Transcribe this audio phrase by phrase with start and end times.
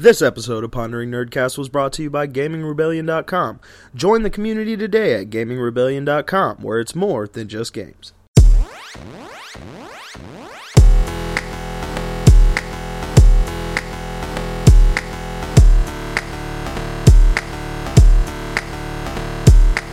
[0.00, 3.58] This episode of Pondering Nerdcast was brought to you by GamingRebellion.com.
[3.96, 8.12] Join the community today at GamingRebellion.com, where it's more than just games.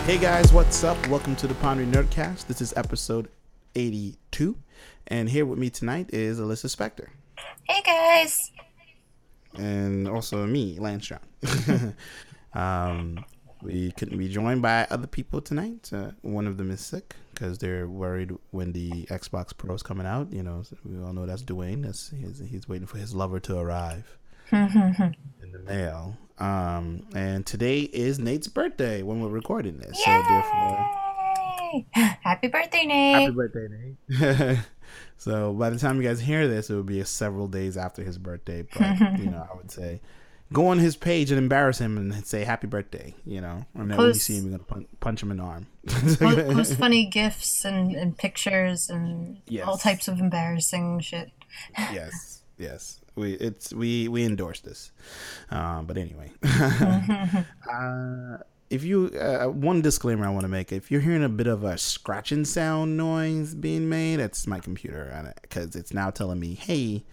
[0.05, 1.07] Hey guys, what's up?
[1.07, 2.45] Welcome to the Pondering Nerdcast.
[2.45, 3.27] This is episode
[3.73, 4.55] 82,
[5.07, 7.07] and here with me tonight is Alyssa Spector.
[7.63, 8.51] Hey guys.
[9.57, 11.95] And also me, Lance John.
[12.53, 13.23] um,
[13.61, 15.89] we couldn't be joined by other people tonight.
[15.91, 20.05] Uh, one of them is sick because they're worried when the Xbox Pro is coming
[20.05, 20.31] out.
[20.31, 21.83] You know, we all know that's Dwayne.
[21.83, 24.17] That's he's, he's waiting for his lover to arrive
[24.51, 26.17] in the mail.
[26.37, 30.03] Um, and today is Nate's birthday when we're recording this.
[30.03, 31.05] So therefore,
[31.93, 33.21] Happy birthday, Nate.
[33.21, 34.57] Happy birthday, Nate.
[35.17, 38.17] so by the time you guys hear this, it will be several days after his
[38.17, 38.63] birthday.
[38.77, 40.01] But you know, I would say
[40.53, 43.13] go on his page and embarrass him and say happy birthday.
[43.25, 45.43] You know, and then when you see him, you're gonna punch, punch him in the
[45.43, 45.67] arm.
[45.87, 49.67] post, post funny gifs and, and pictures and Yes.
[49.67, 51.31] all types of embarrassing shit.
[51.77, 52.99] yes, yes.
[53.15, 54.91] We it's we we endorse this.
[55.49, 58.37] Um, but anyway, uh,
[58.69, 61.63] if you uh, one disclaimer I want to make: if you're hearing a bit of
[61.63, 67.03] a scratching sound noise being made, it's my computer because it's now telling me, "Hey,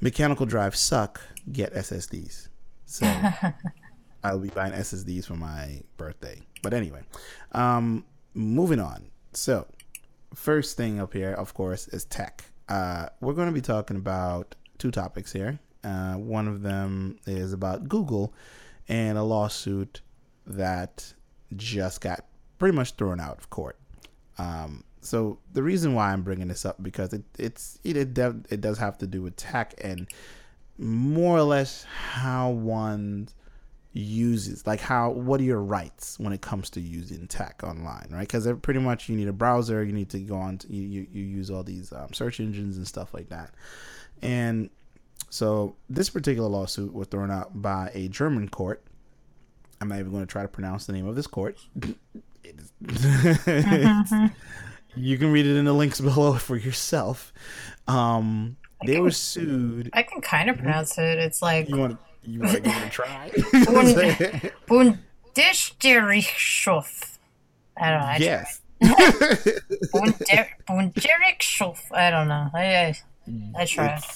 [0.00, 1.20] mechanical drives suck.
[1.50, 2.48] Get SSDs."
[2.86, 3.06] So
[4.24, 6.40] I'll be buying SSDs for my birthday.
[6.62, 7.02] But anyway,
[7.52, 8.04] um,
[8.34, 9.10] moving on.
[9.32, 9.66] So
[10.34, 12.44] first thing up here, of course, is tech.
[12.68, 15.58] Uh, we're going to be talking about two topics here.
[15.82, 18.34] Uh, one of them is about Google
[18.88, 20.02] and a lawsuit
[20.46, 21.12] that
[21.56, 22.24] just got
[22.58, 23.76] pretty much thrown out of court.
[24.38, 28.18] Um, so the reason why I'm bringing this up because it it's it it,
[28.50, 30.06] it does have to do with tech and
[30.78, 33.28] more or less how one
[33.92, 38.20] uses like how what are your rights when it comes to using tech online right
[38.20, 41.06] because pretty much you need a browser you need to go on to, you, you,
[41.12, 43.50] you use all these um, search engines and stuff like that
[44.22, 44.70] and
[45.28, 48.80] so this particular lawsuit was thrown out by a german court
[49.80, 51.58] i'm not even going to try to pronounce the name of this court
[52.44, 52.72] it's-
[54.96, 57.32] you can read it in the links below for yourself
[57.88, 61.18] um they were sued I can kind of pronounce it.
[61.18, 63.30] It's like you want to you want to try
[64.66, 67.18] Bundesgerichtshof.
[67.76, 68.06] I don't know.
[68.06, 68.62] I yes
[70.68, 71.78] Bundesgerichtshof.
[71.92, 72.48] I don't know.
[72.54, 72.94] I I,
[73.56, 73.98] I tried.
[73.98, 74.14] It's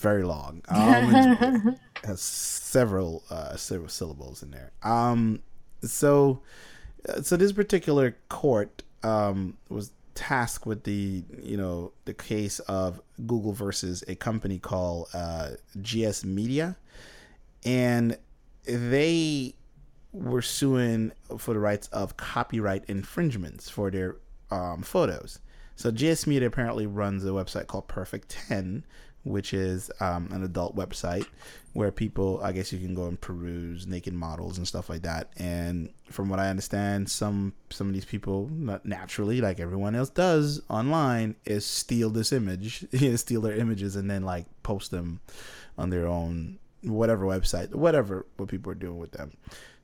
[0.00, 0.62] very long.
[0.70, 4.72] Um, it has several uh, several syllables in there.
[4.82, 5.42] Um,
[5.82, 6.42] so
[7.08, 13.00] uh, so this particular court um was tasked with the you know the case of
[13.26, 15.50] Google versus a company called uh,
[15.80, 16.76] GS Media,
[17.64, 18.16] and
[18.64, 19.54] they
[20.12, 24.16] were suing for the rights of copyright infringements for their
[24.50, 25.38] um, photos.
[25.76, 28.84] So GS Media apparently runs a website called Perfect Ten,
[29.24, 31.26] which is um, an adult website
[31.72, 35.30] where people, I guess, you can go and peruse naked models and stuff like that.
[35.36, 38.50] And from what I understand, some some of these people,
[38.84, 42.86] naturally, like everyone else does online, is steal this image,
[43.16, 45.20] steal their images, and then like post them
[45.78, 49.32] on their own whatever website, whatever what people are doing with them.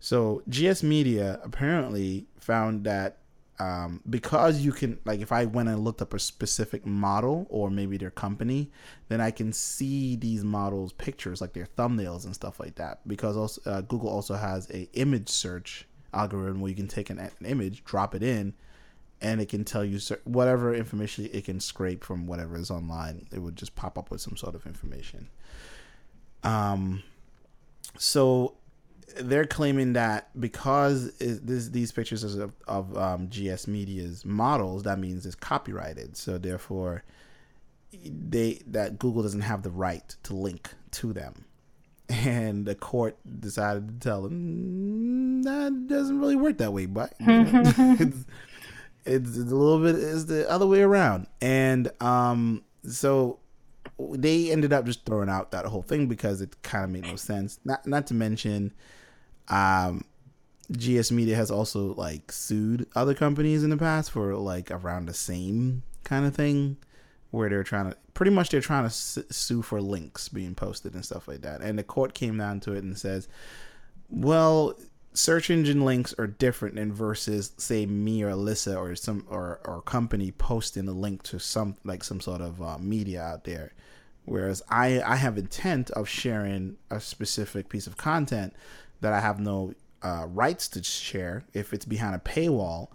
[0.01, 3.19] So GS Media apparently found that
[3.59, 7.71] um, because you can like if I went and looked up a specific model or
[7.71, 8.71] maybe their company,
[9.09, 13.07] then I can see these models' pictures, like their thumbnails and stuff like that.
[13.07, 17.19] Because also uh, Google also has a image search algorithm where you can take an,
[17.19, 18.55] an image, drop it in,
[19.21, 23.27] and it can tell you whatever information it can scrape from whatever is online.
[23.33, 25.29] It would just pop up with some sort of information.
[26.43, 27.03] Um,
[27.99, 28.55] so
[29.21, 34.99] they're claiming that because it, this, these pictures of, of um, GS Media's models, that
[34.99, 36.17] means it's copyrighted.
[36.17, 37.05] So therefore,
[38.05, 41.45] they that Google doesn't have the right to link to them.
[42.09, 47.15] And the court decided to tell them "Mm, that doesn't really work that way, but
[47.19, 48.25] it's,
[49.05, 51.27] it's a little bit is the other way around.
[51.41, 53.41] And um, so
[53.99, 57.17] they ended up just throwing out that whole thing because it kind of made no
[57.17, 57.59] sense.
[57.65, 58.73] Not not to mention,
[59.49, 60.05] um,
[60.71, 65.15] GS Media has also like sued other companies in the past for like around the
[65.15, 66.77] same kind of thing,
[67.31, 71.05] where they're trying to pretty much they're trying to sue for links being posted and
[71.05, 71.61] stuff like that.
[71.61, 73.29] And the court came down to it and says,
[74.09, 74.79] well.
[75.17, 79.83] Search engine links are different than versus say me or Alyssa or some or or
[79.83, 83.73] company posting a link to some like some sort of uh, media out there
[84.27, 88.55] Whereas I I have intent of sharing a specific piece of content
[89.01, 89.73] that I have no
[90.03, 92.89] uh, rights to share if it's behind a paywall,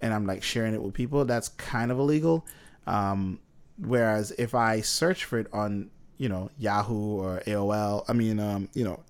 [0.00, 1.24] and I'm like sharing it with people.
[1.26, 2.46] That's kind of illegal.
[2.86, 3.38] Um,
[3.76, 8.70] whereas if I search for it on you know Yahoo or AOL, I mean um,
[8.72, 9.00] you know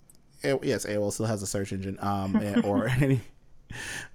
[0.42, 3.20] yes AOL still has a search engine um, and- or any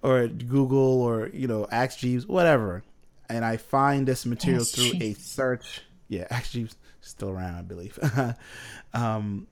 [0.01, 2.83] or Google or you know Ask Jeeves whatever,
[3.29, 5.81] and I find this material through a search.
[6.07, 7.99] Yeah, Ask Jeeves still around, I believe.
[8.93, 9.47] um,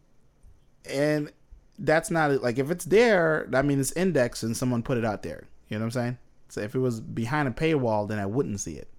[0.90, 1.32] and
[1.80, 5.24] that's not like if it's there, that means it's indexed and someone put it out
[5.24, 5.44] there.
[5.70, 6.18] You know what I'm saying?
[6.50, 8.90] So if it was behind a paywall, then I wouldn't see it.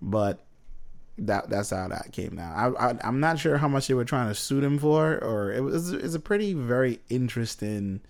[0.00, 0.44] But
[1.18, 2.52] that that's how that came down.
[2.76, 5.52] I, I I'm not sure how much they were trying to sue him for, or
[5.52, 8.00] it was it's a pretty very interesting,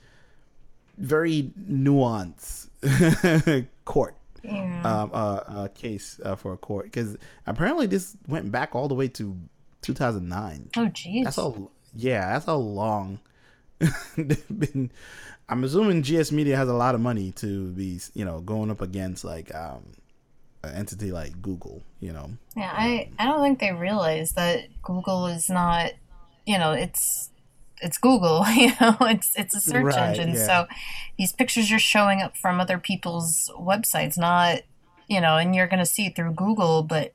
[0.97, 2.69] very nuanced
[3.85, 4.83] court Yeah.
[4.85, 7.17] um, uh, uh, case uh, for a court because
[7.47, 9.37] apparently this went back all the way to
[9.83, 10.71] 2009.
[10.77, 11.25] oh, jeez.
[11.25, 11.53] That's a
[11.95, 13.21] yeah, that's a long.
[14.17, 14.91] they've been.
[15.49, 18.83] I'm assuming GS Media has a lot of money to be you know going up
[18.83, 19.83] against like um
[20.63, 21.83] an entity like Google.
[22.01, 22.31] You know.
[22.57, 25.93] Yeah, I, I don't think they realize that Google is not,
[26.47, 27.31] you know, it's
[27.81, 30.35] it's Google, you know, it's it's a search Right, engine.
[30.35, 30.47] yeah.
[30.47, 30.67] So
[31.19, 34.63] these pictures are showing up from other people's websites, not,
[35.09, 37.13] you know, and you're going to see it through Google, but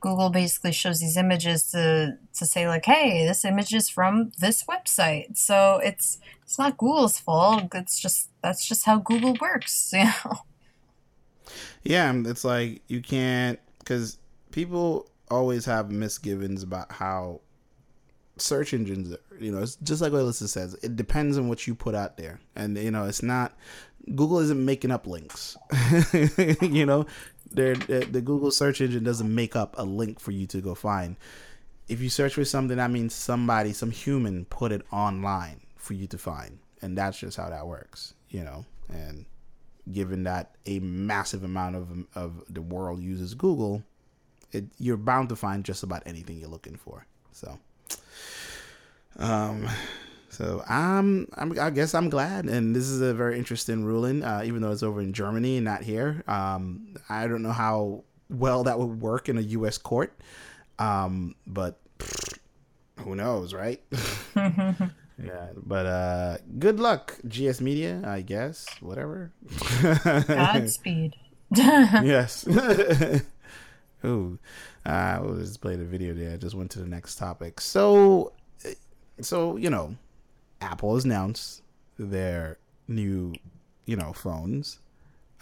[0.00, 4.64] Google basically shows these images to to say like, "Hey, this image is from this
[4.64, 7.74] website." So it's it's not Google's fault.
[7.74, 10.40] It's just that's just how Google works, you know.
[11.82, 14.18] Yeah, it's like you can't because
[14.50, 17.40] people always have misgivings about how
[18.36, 19.12] search engines.
[19.12, 20.74] Are, you know, it's just like what Alyssa says.
[20.82, 23.56] It depends on what you put out there, and you know, it's not.
[24.14, 25.56] Google isn't making up links.
[26.60, 27.06] you know,
[27.50, 30.74] they're, they the Google search engine doesn't make up a link for you to go
[30.74, 31.16] find.
[31.88, 36.06] If you search for something, that means somebody, some human, put it online for you
[36.08, 38.14] to find, and that's just how that works.
[38.28, 39.26] You know, and
[39.92, 43.82] given that a massive amount of of the world uses Google,
[44.52, 47.06] it, you're bound to find just about anything you're looking for.
[47.32, 47.58] So,
[49.18, 49.68] um,
[50.28, 54.42] so I'm, I'm I guess I'm glad, and this is a very interesting ruling, uh,
[54.44, 56.22] even though it's over in Germany and not here.
[56.26, 59.78] Um, I don't know how well that would work in a U.S.
[59.78, 60.18] court,
[60.78, 61.78] um, but
[63.00, 63.82] who knows, right?
[65.22, 68.66] Yeah, but uh good luck, GS Media, I guess.
[68.80, 69.32] Whatever.
[70.02, 71.14] Godspeed.
[71.56, 72.46] yes.
[74.04, 74.38] Ooh.
[74.84, 76.32] Uh, I was just played a video there.
[76.32, 77.60] I just went to the next topic.
[77.60, 78.32] So
[79.20, 79.94] so, you know,
[80.60, 81.62] Apple has announced
[81.98, 82.58] their
[82.88, 83.34] new,
[83.86, 84.80] you know, phones.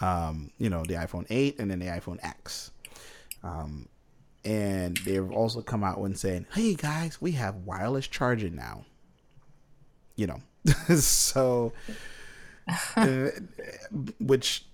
[0.01, 2.71] Um, you know, the iPhone 8 and then the iPhone X.
[3.43, 3.89] Um
[4.45, 8.85] and they've also come out when saying, "Hey guys, we have wireless charging now."
[10.23, 10.41] You know,
[10.97, 11.73] so
[12.97, 13.29] uh,
[14.21, 14.65] which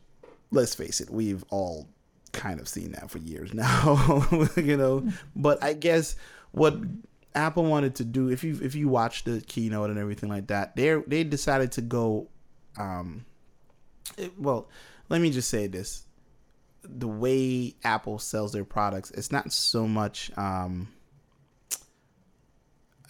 [0.51, 1.89] let's face it, we've all
[2.33, 5.09] kind of seen that for years now, you know.
[5.35, 6.17] But I guess
[6.53, 6.77] what
[7.35, 10.77] Apple wanted to do, if you if you watch the keynote and everything like that,
[10.77, 12.29] they they decided to go,
[12.77, 13.25] um,
[14.19, 14.69] it- well,
[15.09, 16.05] let me just say this:
[16.83, 20.89] the way Apple sells their products, it's not so much, um,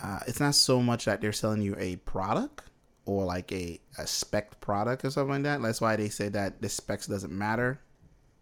[0.02, 2.62] uh, it's not so much that they're selling you a product
[3.04, 5.62] or like a, a spec product or something like that.
[5.62, 7.80] That's why they say that the specs doesn't matter.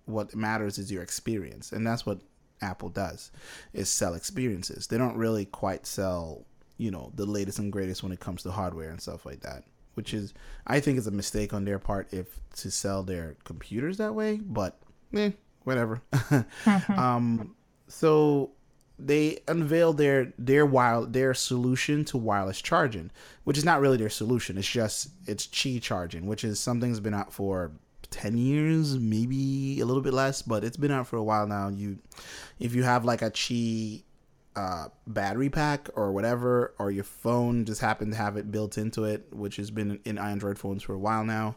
[0.05, 2.21] What matters is your experience, and that's what
[2.63, 3.31] Apple does
[3.73, 4.87] is sell experiences.
[4.87, 6.47] They don't really quite sell,
[6.79, 9.65] you know, the latest and greatest when it comes to hardware and stuff like that.
[9.95, 10.35] Which is,
[10.67, 14.37] I think, is a mistake on their part if to sell their computers that way.
[14.37, 14.79] But,
[15.15, 15.31] eh,
[15.65, 16.03] whatever.
[16.89, 17.57] um,
[17.89, 18.51] so
[18.99, 23.11] they unveiled their their wild their solution to wireless charging,
[23.45, 24.57] which is not really their solution.
[24.57, 27.73] It's just it's Qi charging, which is something that's been out for
[28.11, 31.69] ten years, maybe a little bit less, but it's been out for a while now.
[31.69, 31.99] You,
[32.59, 34.03] if you have like a Qi
[34.55, 39.05] uh, battery pack or whatever, or your phone just happened to have it built into
[39.05, 41.57] it, which has been in Android phones for a while now,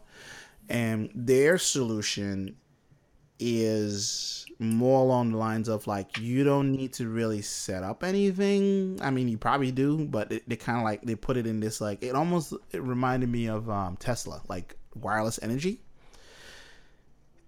[0.68, 2.56] and their solution
[3.40, 8.98] is more along the lines of like you don't need to really set up anything.
[9.02, 11.60] I mean, you probably do, but it, they kind of like they put it in
[11.60, 15.80] this like it almost it reminded me of um, Tesla, like wireless energy,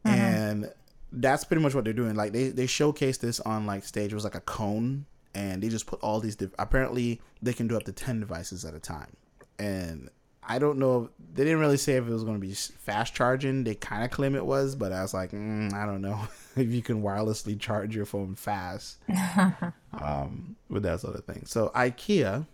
[0.05, 0.73] and
[1.13, 2.17] that's pretty much what they're doing.
[2.17, 4.13] Like they they showcased this on like stage.
[4.13, 6.37] It was like a cone, and they just put all these.
[6.37, 9.17] Diff- apparently, they can do up to ten devices at a time,
[9.59, 10.09] and
[10.47, 11.11] I don't know.
[11.35, 13.65] They didn't really say if it was going to be fast charging.
[13.65, 16.21] They kind of claim it was, but I was like, mm, I don't know
[16.57, 18.99] if you can wirelessly charge your phone fast
[20.01, 21.45] um, with that sort of thing.
[21.47, 22.47] So IKEA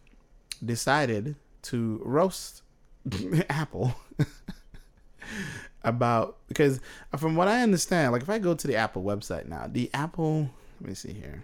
[0.64, 2.62] decided to roast
[3.49, 3.95] Apple
[5.83, 6.80] about because
[7.16, 10.50] from what I understand, like if I go to the Apple website now, the Apple
[10.80, 11.42] let me see here.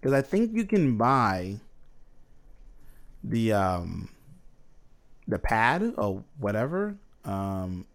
[0.00, 1.56] Because I think you can buy
[3.22, 4.10] the um
[5.26, 7.86] the pad or whatever um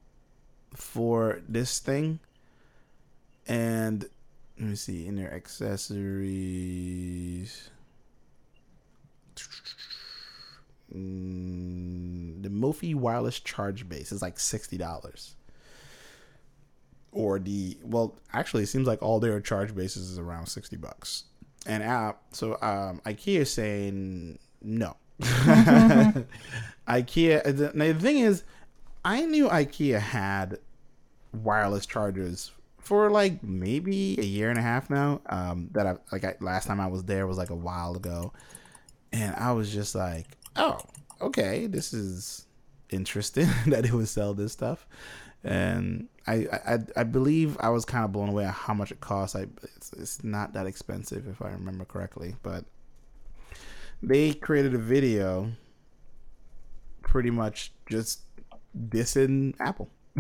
[0.74, 2.19] for this thing.
[3.48, 4.05] And
[4.59, 6.89] let me see in their accessories.
[10.93, 15.36] Mm, the Mophie wireless charge base is like sixty dollars.
[17.12, 21.24] Or the well, actually, it seems like all their charge bases is around sixty bucks.
[21.65, 24.95] And app, so um, IKEA is saying no.
[26.88, 27.43] IKEA.
[27.43, 28.43] The, the thing is,
[29.03, 30.59] I knew IKEA had
[31.33, 35.21] wireless chargers for like maybe a year and a half now.
[35.27, 38.33] Um, that I like I, last time I was there was like a while ago,
[39.11, 40.79] and I was just like, oh,
[41.21, 42.45] okay, this is
[42.89, 44.88] interesting that it would sell this stuff.
[45.43, 48.99] And I, I, I believe I was kind of blown away at how much it
[48.99, 49.35] costs.
[49.35, 49.45] I
[49.75, 52.65] it's, it's not that expensive if I remember correctly, but
[54.01, 55.51] they created a video
[57.01, 58.22] pretty much just
[58.77, 59.89] dissing Apple.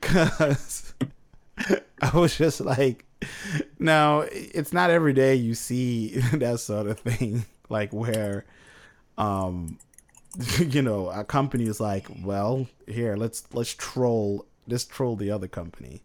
[0.00, 0.94] Cause
[2.00, 3.04] I was just like,
[3.78, 8.44] now it's not every day you see that sort of thing, like where,
[9.16, 9.78] um,
[10.58, 15.48] you know, a company is like, well, here let's let's troll, let's troll the other
[15.48, 16.02] company.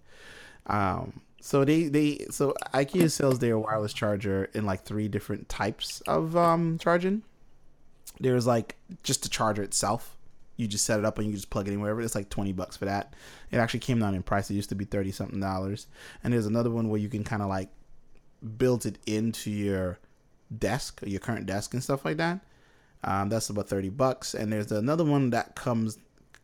[0.68, 6.02] Um, so they they so IKEA sells their wireless charger in like three different types
[6.02, 7.24] of um charging.
[8.20, 10.18] There's like just the charger itself.
[10.56, 12.02] You just set it up and you just plug it in wherever.
[12.02, 13.14] It's like twenty bucks for that.
[13.52, 14.50] It actually came down in price.
[14.50, 15.88] It used to be thirty something dollars.
[16.24, 17.70] And there's another one where you can kind of like
[18.58, 20.00] build it into your
[20.58, 22.40] desk, your current desk and stuff like that.
[23.04, 24.34] Um, that's about thirty bucks.
[24.34, 26.00] And there's another one that comes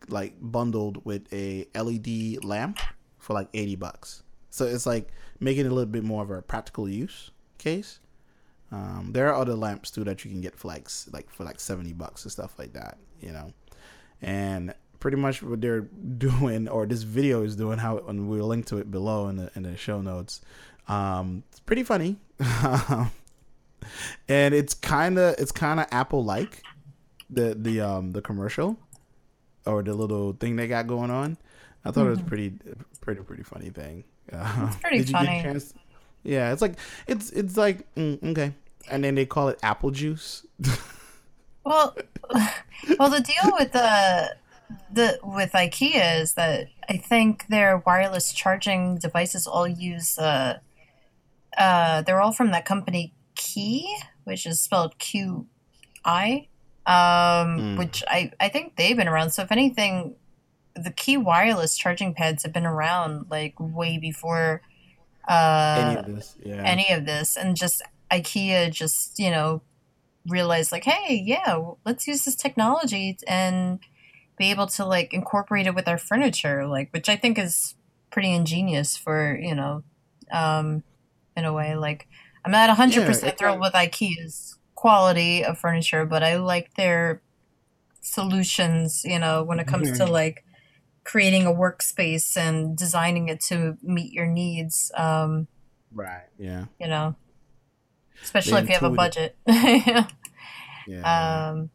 [0.10, 2.80] like bundled with a LED lamp
[3.18, 4.23] for like eighty bucks.
[4.54, 5.08] So it's like
[5.40, 8.00] making it a little bit more of a practical use case.
[8.72, 11.60] Um, there are other lamps too that you can get for like like for like
[11.60, 13.52] seventy bucks and stuff like that, you know.
[14.22, 15.82] And pretty much what they're
[16.18, 19.50] doing, or this video is doing, how and we'll link to it below in the
[19.56, 20.42] in the show notes.
[20.88, 23.10] Um, it's pretty funny, and
[24.54, 26.62] it's kind of it's kind of Apple like
[27.28, 28.78] the the um the commercial
[29.66, 31.38] or the little thing they got going on.
[31.84, 32.08] I thought mm-hmm.
[32.08, 32.54] it was pretty
[33.04, 34.04] pretty pretty funny thing.
[34.32, 35.60] Uh, it's pretty funny.
[36.24, 38.54] Yeah, it's like it's it's like mm, okay,
[38.90, 40.46] and then they call it apple juice.
[41.66, 41.96] well,
[42.98, 44.36] well, the deal with the
[44.92, 50.60] the with IKEA is that I think their wireless charging devices all use uh,
[51.58, 53.94] uh, they're all from that company Key,
[54.24, 55.48] which is spelled Q
[56.06, 56.48] I,
[56.86, 57.78] um, mm.
[57.78, 59.32] which I I think they've been around.
[59.32, 60.16] So if anything,
[60.76, 64.62] the key wireless charging pads have been around like way before
[65.28, 66.64] uh, any of this, yeah.
[66.64, 69.62] Any of this, and just IKEA just you know
[70.28, 73.80] realized like, hey, yeah, let's use this technology and
[74.38, 77.76] be able to like incorporate it with our furniture, like which I think is
[78.12, 79.84] pretty ingenious for you know,
[80.32, 80.84] um,
[81.38, 81.76] in a way.
[81.76, 82.08] Like
[82.44, 87.22] I'm not hundred yeah, percent thrilled with IKEA's quality of furniture, but I like their
[88.02, 89.04] solutions.
[89.06, 90.06] You know, when it comes mm-hmm.
[90.06, 90.44] to like
[91.04, 94.92] creating a workspace and designing it to meet your needs.
[94.96, 95.48] Um,
[95.94, 96.28] right.
[96.38, 96.66] Yeah.
[96.80, 97.16] You know,
[98.22, 99.36] especially if you have a budget.
[99.48, 100.08] yeah.
[100.88, 101.50] yeah.
[101.50, 101.70] Um,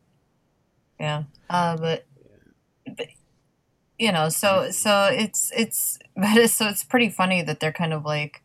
[0.99, 1.25] yeah.
[1.49, 2.06] Uh, but,
[2.97, 3.06] but,
[3.99, 7.92] you know, so so it's it's but it's, so it's pretty funny that they're kind
[7.92, 8.42] of like,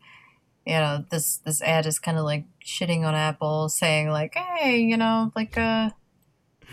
[0.66, 4.80] you know, this this ad is kind of like shitting on Apple, saying like, hey,
[4.80, 5.92] you know, like uh,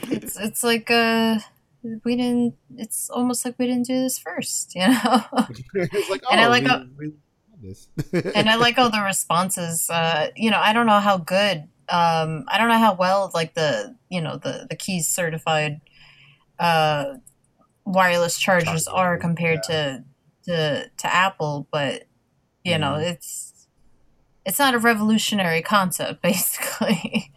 [0.02, 1.38] it's it's like uh
[1.82, 6.40] we didn't it's almost like we didn't do this first you know like, oh, and
[6.40, 7.12] i oh, like we, all, we
[8.34, 12.44] and i like all the responses uh you know i don't know how good um
[12.48, 15.80] i don't know how well like the you know the the keys certified
[16.58, 17.14] uh
[17.84, 19.74] wireless chargers are compared yeah.
[19.74, 20.04] to
[20.44, 22.04] to to apple but
[22.64, 22.80] you mm.
[22.80, 23.12] know mm-hmm.
[23.12, 23.66] it's
[24.46, 27.32] it's not a revolutionary concept basically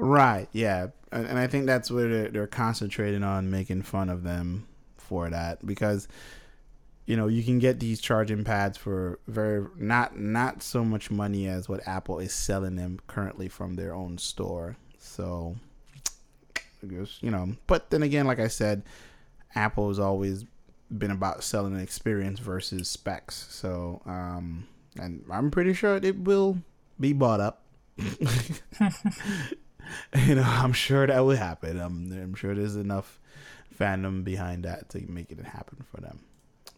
[0.00, 4.22] right yeah and, and I think that's where they're, they're concentrating on making fun of
[4.22, 6.06] them for that because
[7.06, 11.48] you know you can get these charging pads for very not not so much money
[11.48, 14.76] as what Apple is selling them currently from their own store.
[14.98, 15.56] So
[16.82, 18.82] you know, but then again, like I said,
[19.54, 20.44] Apple has always
[20.96, 23.46] been about selling an experience versus specs.
[23.50, 26.58] So, um, and I'm pretty sure it will
[27.00, 27.62] be bought up.
[30.26, 31.78] you know, I'm sure that will happen.
[31.80, 33.18] I'm, I'm sure there's enough
[33.78, 36.20] fandom behind that to make it happen for them.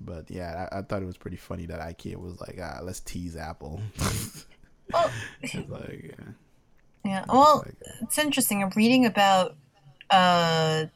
[0.01, 3.01] But yeah, I, I thought it was pretty funny that IKEA was like, ah, let's
[3.01, 3.81] tease Apple.
[4.93, 5.09] Well,
[5.69, 6.25] like, yeah.
[7.05, 7.25] yeah.
[7.29, 8.61] Well, Like, it's interesting.
[8.61, 9.55] I'm reading about
[10.11, 10.87] uh,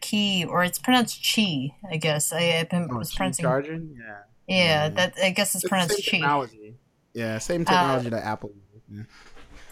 [0.00, 1.74] Key, or it's pronounced Chi.
[1.90, 3.42] I guess I, I've been oh, was pronouncing.
[3.42, 3.96] charging?
[4.00, 4.16] Yeah.
[4.46, 4.88] Yeah, Yeah.
[4.88, 6.10] that I guess it's It's pronounced Chi.
[6.12, 6.76] technology.
[7.12, 8.52] Yeah, same technology that Apple.
[8.90, 9.02] Yeah.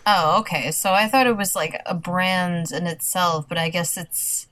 [0.06, 0.70] Oh, okay.
[0.70, 4.46] So I thought it was like a brand in itself, but I guess it's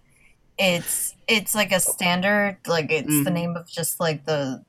[0.59, 3.33] it's it's like a standard, like it's the Mhm.
[3.33, 4.65] name of just like the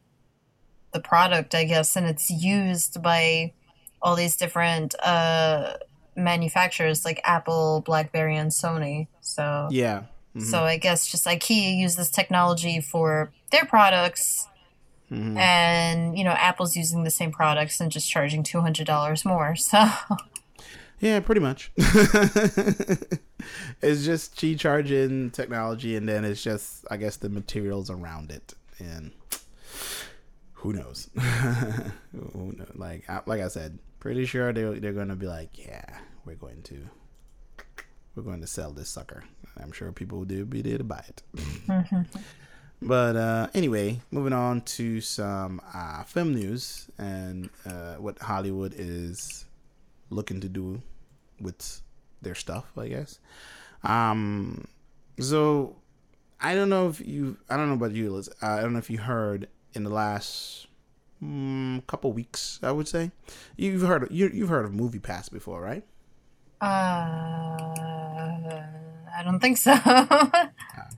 [0.94, 3.54] the product, I guess, and it's used by
[4.02, 5.74] all these different uh
[6.16, 9.08] manufacturers like Apple, BlackBerry, and Sony.
[9.22, 10.04] So Yeah.
[10.36, 10.44] Mhm.
[10.52, 14.48] so I guess just IKEA use this technology for their products
[15.12, 15.38] Mhm.
[15.38, 19.56] and you know, Apple's using the same products and just charging two hundred dollars more.
[19.72, 19.90] So
[21.00, 21.72] Yeah, pretty much.
[21.78, 23.10] it's
[24.06, 29.12] just Qi charging technology, and then it's just, I guess, the materials around it, and
[30.54, 31.10] who knows?
[32.12, 32.72] who knows?
[32.76, 35.86] Like, I- like I said, pretty sure they they're gonna be like, yeah,
[36.26, 36.78] we're going to,
[38.16, 39.24] we're going to sell this sucker.
[39.58, 41.24] I'm sure people will do be there to buy it.
[42.82, 49.46] But uh, anyway, moving on to some uh, film news and uh, what Hollywood is
[50.10, 50.82] looking to do
[51.40, 51.82] with
[52.22, 53.20] their stuff, I guess.
[53.84, 54.68] Um,
[55.20, 55.76] so
[56.40, 58.30] I don't know if you, I don't know about you, Liz.
[58.42, 60.68] I don't know if you heard in the last
[61.24, 63.12] mm, couple weeks, I would say,
[63.56, 65.84] you've heard you, you've heard of Movie Pass before, right?
[66.62, 67.66] Uh,
[69.16, 69.74] I don't think so.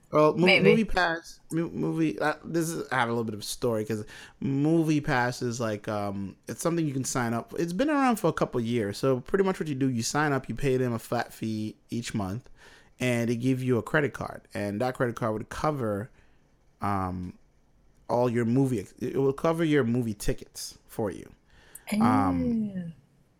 [0.10, 2.18] Well, mo- movie pass, mo- movie.
[2.18, 4.06] Uh, this is I have a little bit of a story because
[4.40, 7.54] movie pass is like um, it's something you can sign up.
[7.60, 10.32] It's been around for a couple years, so pretty much what you do, you sign
[10.32, 12.50] up, you pay them a flat fee each month,
[13.02, 16.10] and they give you a credit card, and that credit card would cover,
[16.82, 17.34] um,
[18.10, 18.88] all your movie.
[19.00, 21.30] It will cover your movie tickets for you.
[22.02, 22.94] Um,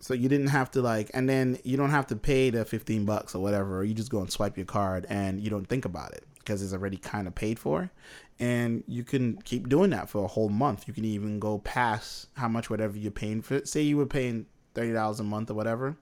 [0.08, 3.04] So you didn't have to like, and then you don't have to pay the fifteen
[3.04, 3.84] bucks or whatever.
[3.84, 6.72] You just go and swipe your card, and you don't think about it because it's
[6.72, 7.92] already kind of paid for,
[8.40, 10.88] and you can keep doing that for a whole month.
[10.88, 13.66] You can even go past how much whatever you're paying for.
[13.66, 15.98] Say you were paying thirty dollars a month or whatever,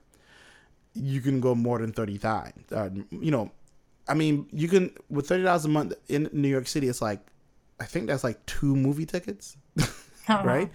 [0.94, 2.70] you can go more than thirty times.
[2.70, 3.50] Uh, you know,
[4.06, 6.86] I mean, you can with thirty dollars a month in New York City.
[6.86, 7.26] It's like,
[7.80, 9.56] I think that's like two movie tickets
[10.28, 10.70] right?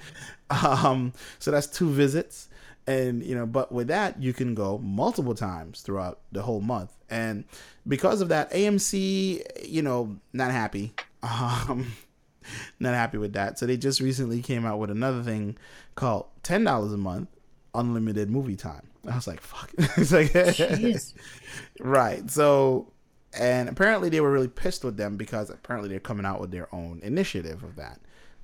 [0.49, 2.49] Um, so that's two visits,
[2.91, 6.91] and you know, but with that, you can go multiple times throughout the whole month,
[7.09, 7.45] and
[7.87, 11.91] because of that, AMC, you know, not happy, um,
[12.79, 13.57] not happy with that.
[13.57, 15.57] So they just recently came out with another thing
[15.95, 17.29] called ten dollars a month,
[17.73, 18.87] unlimited movie time.
[19.09, 20.33] I was like, fuck, it's like,
[21.79, 22.29] right?
[22.29, 22.91] So.
[23.33, 26.67] And apparently they were really pissed with them because apparently they're coming out with their
[26.75, 28.01] own initiative of that.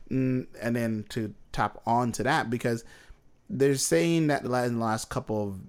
[0.09, 2.85] Mm, and then to top on to that because
[3.49, 5.59] they're saying that in the last couple of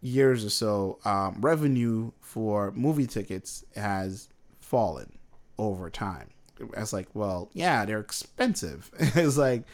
[0.00, 4.28] years or so um, revenue for movie tickets has
[4.60, 5.18] fallen
[5.58, 6.28] over time.
[6.76, 8.90] It's like well yeah they're expensive.
[8.98, 9.64] It's like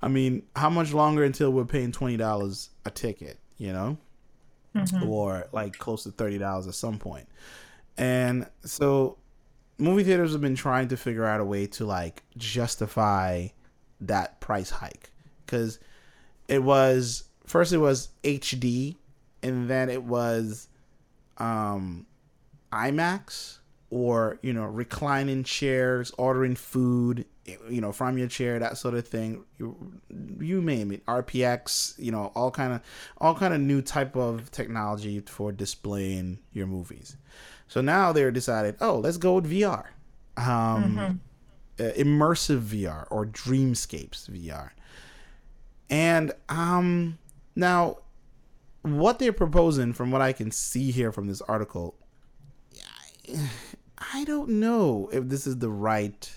[0.00, 3.98] i mean how much longer until we're paying $20 a ticket you know?
[5.04, 7.00] Or like close to $30 at some point?
[7.00, 7.28] point
[7.98, 9.18] and so
[9.76, 13.48] movie theaters have been trying to figure out a way to like justify
[14.00, 15.10] that price hike.
[15.44, 15.80] Because
[16.48, 18.96] it was first it was HD
[19.42, 20.68] and then it was
[21.38, 22.06] um
[22.72, 23.58] IMAX
[23.90, 27.24] or you know reclining chairs ordering food
[27.70, 29.44] you know from your chair that sort of thing.
[29.58, 29.92] You,
[30.38, 31.04] you name it.
[31.06, 32.82] RPX you know all kind of
[33.18, 37.16] all kind of new type of technology for displaying your movies.
[37.68, 39.84] So now they're decided oh let's go with VR
[40.36, 41.20] um
[41.80, 44.70] uh, immersive VR or Dreamscapes VR.
[45.90, 47.18] And um
[47.56, 47.98] now
[48.82, 51.94] what they're proposing from what I can see here from this article
[53.28, 53.50] I,
[54.14, 56.30] I don't know if this is the right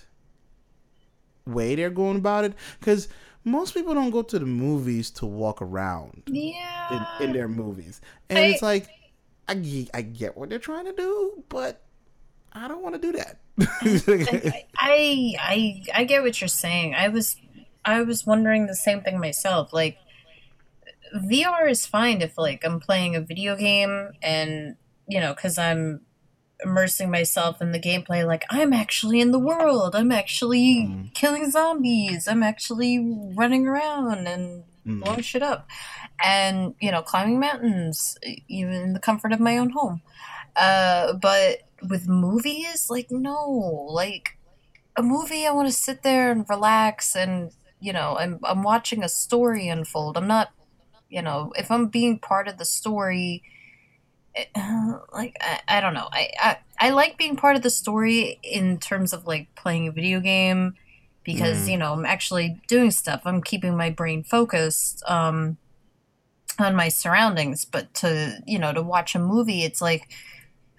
[1.46, 3.08] way they're going about it cuz
[3.44, 7.16] most people don't go to the movies to walk around Yeah.
[7.20, 8.00] in, in their movies.
[8.30, 8.88] And I- it's like
[9.48, 11.82] I, I get what they're trying to do, but
[12.52, 13.38] I don't want to do that.
[13.60, 16.94] I, I I I get what you're saying.
[16.94, 17.36] I was
[17.84, 19.72] I was wondering the same thing myself.
[19.72, 19.98] Like
[21.14, 24.76] VR is fine if like I'm playing a video game and
[25.08, 26.00] you know cuz I'm
[26.64, 29.96] immersing myself in the gameplay like I'm actually in the world.
[29.96, 31.14] I'm actually Mm.
[31.14, 32.28] killing zombies.
[32.28, 32.98] I'm actually
[33.36, 35.00] running around and Mm.
[35.00, 35.68] blowing shit up.
[36.24, 38.16] And, you know, climbing mountains,
[38.48, 40.02] even in the comfort of my own home.
[40.56, 43.48] Uh, but with movies, like, no.
[43.90, 44.38] Like,
[44.96, 49.02] a movie, I want to sit there and relax and, you know, I'm, I'm watching
[49.04, 50.16] a story unfold.
[50.16, 50.50] I'm not,
[51.10, 53.42] you know, if I'm being part of the story,
[54.34, 56.08] it- uh, like, I, I don't know.
[56.12, 59.92] I, I, I like being part of the story in terms of, like, playing a
[59.92, 60.74] video game
[61.24, 61.72] because, Mm.
[61.72, 63.22] you know, I'm actually doing stuff.
[63.24, 65.02] I'm keeping my brain focused.
[65.08, 65.58] Um,
[66.58, 70.08] on my surroundings but to you know to watch a movie it's like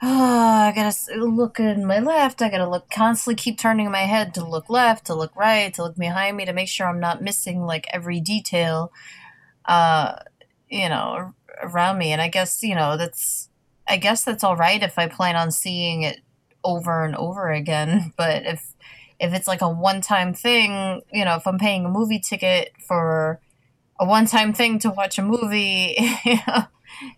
[0.04, 0.94] oh i gotta
[1.26, 2.42] look in my left.
[2.42, 5.84] I gotta look constantly keep turning my head to look left to look right to
[5.84, 8.92] look behind me to make sure i'm not missing like every detail
[9.66, 10.16] uh
[10.70, 12.12] you know around me.
[12.12, 13.50] And i guess you know that's
[13.88, 16.20] i guess that's all right if i plan on seeing it
[16.64, 18.14] over and over again.
[18.18, 18.74] But if
[19.20, 23.40] if it's like a one-time thing you know if i'm paying a movie ticket for
[24.00, 26.64] a one-time thing to watch a movie you know,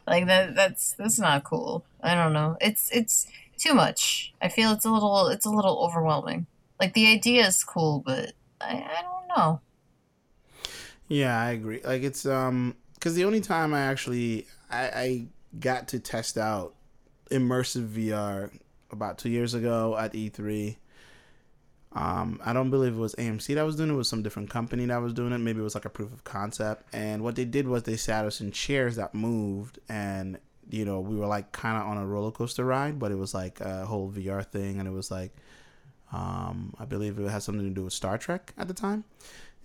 [0.07, 1.85] like that that's that's not cool.
[2.01, 2.57] I don't know.
[2.61, 4.33] It's it's too much.
[4.41, 6.47] I feel it's a little it's a little overwhelming.
[6.79, 9.61] Like the idea is cool but i, I don't know.
[11.07, 11.81] Yeah, I agree.
[11.83, 15.25] Like it's um because the only time I actually I, I
[15.59, 16.73] got to test out
[17.29, 18.51] immersive VR
[18.91, 20.77] about two years ago at E3.
[21.95, 23.93] Um, I don't believe it was AMC that was doing it.
[23.93, 25.37] It was some different company that was doing it.
[25.37, 26.83] Maybe it was like a proof of concept.
[26.93, 30.37] And what they did was they sat us in chairs that moved, and
[30.69, 33.33] you know we were like kind of on a roller coaster ride, but it was
[33.33, 35.31] like a whole VR thing, and it was like,
[36.11, 39.05] um, I believe it had something to do with Star Trek at the time,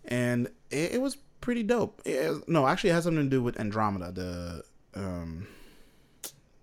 [0.05, 2.01] and it, it was pretty dope.
[2.05, 4.13] It- no, actually, it has something to do with Andromeda.
[4.13, 4.63] The
[4.95, 5.49] um,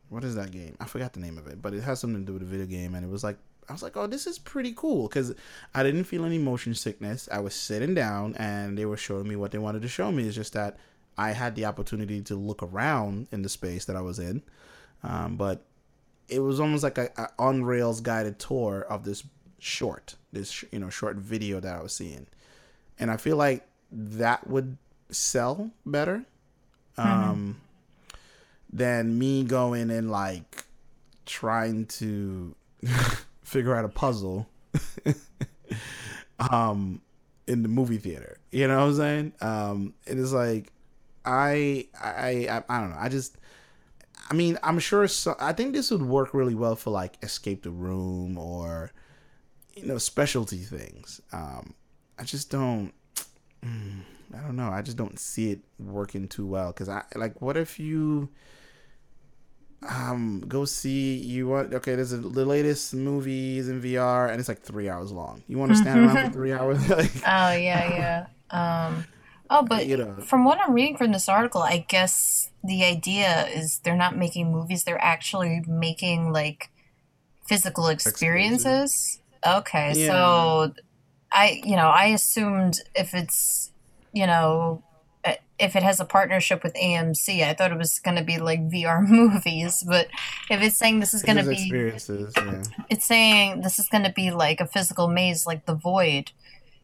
[0.07, 0.77] what is that game?
[0.79, 2.67] I forgot the name of it, but it has something to do with a video
[2.67, 3.37] game, and it was like
[3.69, 5.33] I was like, oh, this is pretty cool because
[5.73, 7.27] I didn't feel any motion sickness.
[7.31, 10.23] I was sitting down, and they were showing me what they wanted to show me.
[10.23, 10.77] It's just that
[11.17, 14.41] I had the opportunity to look around in the space that I was in,
[15.03, 15.65] um, but
[16.29, 19.23] it was almost like a, a on rails guided tour of this
[19.59, 22.27] short, this you know short video that I was seeing,
[22.99, 24.77] and I feel like that would
[25.09, 26.23] sell better
[26.97, 27.61] um,
[28.71, 30.65] than me going and like
[31.25, 32.55] trying to
[33.47, 34.45] figure out a puzzle
[36.51, 37.01] um
[37.47, 38.37] in the movie theater.
[38.51, 39.33] You know what i'm saying?
[39.39, 40.73] Um it is like
[41.23, 42.97] i i i, I don't know.
[42.99, 43.37] I just
[44.29, 47.63] i mean i'm sure so, i think this would work really well for like escape
[47.63, 48.91] the room or
[49.75, 51.21] you know specialty things.
[51.31, 51.73] Um
[52.19, 52.91] i just don't
[53.65, 54.01] mm,
[54.35, 54.69] i don't know.
[54.69, 56.73] I just don't see it working too well.
[56.73, 58.27] Because i like what if you
[59.87, 64.49] um go see you want okay there's a, the latest movies in vr and it's
[64.49, 65.43] like three hours long.
[65.47, 66.79] You want to stand around for three hours?
[66.89, 68.25] Like oh yeah yeah.
[68.49, 69.05] Um
[69.49, 70.15] oh but You know.
[70.25, 74.51] from what i'm reading from this article i guess the idea is they're not making
[74.51, 76.69] movies they're actually making like
[77.47, 79.19] physical experiences?
[79.45, 80.07] Okay Yeah.
[80.07, 80.73] so
[81.31, 83.71] i you know i assumed if it's
[84.11, 84.81] you know
[85.59, 88.61] if it has a partnership with AMC, I thought it was going to be like
[88.69, 90.07] VR movies, but
[90.49, 92.63] if it's saying this is going to be experiences yeah.
[92.89, 96.31] it's saying this is going to be like a physical maze like the void.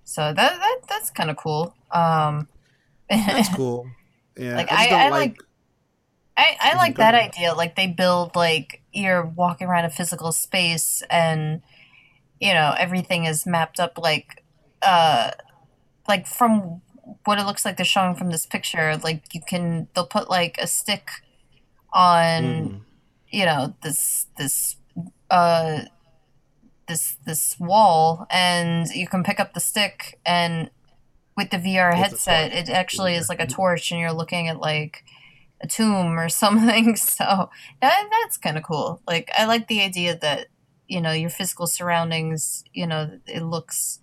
[0.05, 2.47] So that, that that's kind of cool um
[3.09, 3.88] that's cool.
[4.38, 5.39] Yeah Like, i I- don't I like, like-
[6.36, 11.03] I, I like that idea like they build like you're walking around a physical space
[11.12, 11.62] and
[12.41, 14.43] you know everything is mapped up like
[14.81, 15.29] uh
[16.07, 16.81] like from
[17.26, 20.58] what it looks like they're showing from this picture like you can they'll put like
[20.60, 21.10] a stick
[21.92, 22.82] on Mm.
[23.30, 24.78] you know this this
[25.30, 25.82] uh
[26.88, 30.70] this this wall and you can pick up the stick and
[31.36, 34.60] with the VR It's headset it actually is like a torch and you're looking at
[34.60, 35.04] like
[35.62, 37.50] a tomb or something so
[37.82, 39.02] that, that's kind of cool.
[39.08, 40.48] Like I like the idea that
[40.88, 44.00] you know your physical surroundings you know it looks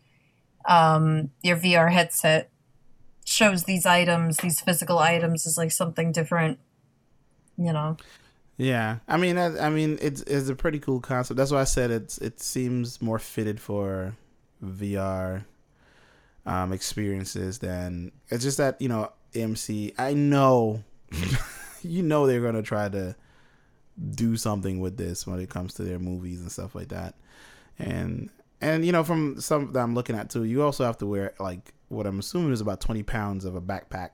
[0.67, 2.51] um your VR headset
[3.31, 6.59] shows these items these physical items as like something different
[7.57, 7.97] you know
[8.57, 11.39] Yeah, I mean, I, I mean, it's it's a pretty cool concept.
[11.39, 14.15] That's why I said it's it seems more fitted for
[14.63, 15.47] VR
[16.45, 19.95] um, experiences than it's just that you know AMC.
[19.97, 20.85] I know,
[21.83, 23.17] you know, they're gonna try to
[24.15, 27.15] do something with this when it comes to their movies and stuff like that,
[27.79, 28.29] and
[28.61, 31.33] and you know from some that I'm looking at too, you also have to wear
[31.41, 34.11] like what I'm assuming is about twenty pounds of a backpack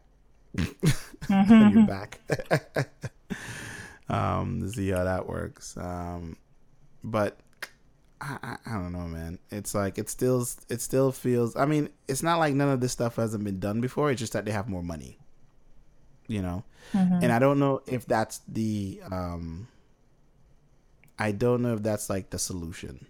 [1.30, 2.20] on your back.
[4.08, 5.76] um, to see how that works.
[5.76, 6.36] Um,
[7.04, 7.38] but
[8.20, 9.38] I, I, I don't know, man.
[9.50, 11.54] It's like it still it still feels.
[11.56, 14.10] I mean, it's not like none of this stuff hasn't been done before.
[14.10, 15.18] It's just that they have more money,
[16.28, 16.64] you know.
[16.92, 17.22] Mhm.
[17.22, 19.00] And I don't know if that's the.
[19.10, 19.68] um
[21.18, 23.06] I don't know if that's like the solution,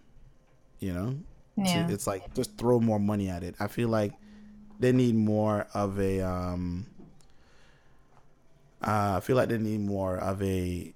[0.78, 1.16] you know.
[1.56, 1.88] Yeah.
[1.88, 3.54] it's like just throw more money at it.
[3.58, 4.12] I feel like
[4.78, 6.86] they need more of a um
[8.82, 10.92] uh, I feel like they need more of a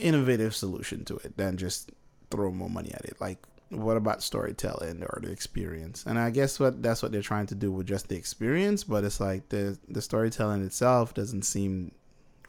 [0.00, 1.92] innovative solution to it than just
[2.30, 3.20] throw more money at it.
[3.20, 6.04] Like what about storytelling or the experience?
[6.06, 9.04] And I guess what that's what they're trying to do with just the experience, but
[9.04, 11.92] it's like the the storytelling itself doesn't seem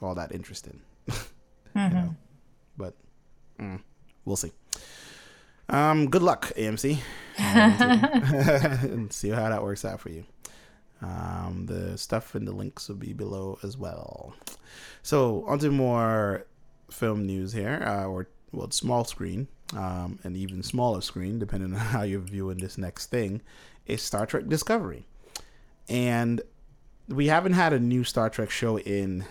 [0.01, 0.81] all that interesting.
[1.75, 1.93] Mhm.
[1.93, 2.15] know.
[2.77, 2.93] But
[3.59, 3.81] mm,
[4.23, 4.53] we'll see.
[5.69, 6.99] Um, good luck, AMC.
[7.37, 10.23] and see how that works out for you.
[11.01, 14.35] Um, the stuff in the links will be below as well.
[15.03, 16.45] So, on to more
[16.89, 21.79] film news here, uh, or well, small screen, um, and even smaller screen, depending on
[21.93, 23.41] how you're viewing this next thing,
[23.85, 25.05] is Star Trek Discovery.
[25.87, 26.41] And
[27.07, 29.25] we haven't had a new Star Trek show in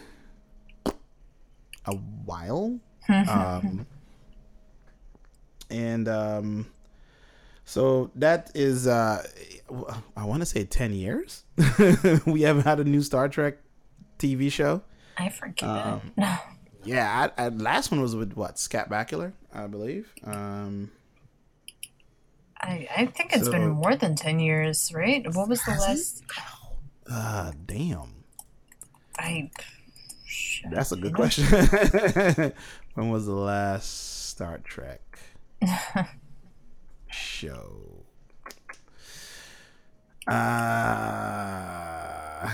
[1.87, 2.79] a while.
[3.09, 3.87] um,
[5.71, 6.67] and um,
[7.65, 9.27] so that is, uh,
[10.17, 11.45] I want to say 10 years.
[12.27, 13.57] we haven't had a new Star Trek
[14.19, 14.83] TV show.
[15.17, 15.69] I forget.
[15.69, 16.37] Um, no.
[16.85, 20.13] Yeah, I, I, last one was with what Scott Bakula, I believe.
[20.25, 20.91] Um,
[22.61, 25.25] I, I think it's so- been more than 10 years, right?
[25.35, 25.89] What was the Has it?
[25.89, 26.23] last?
[27.11, 28.25] uh, damn,
[29.19, 29.51] I.
[30.71, 31.45] That's a good question.
[32.95, 35.19] when was the last Star Trek
[37.09, 38.05] show?
[40.27, 42.51] Uh,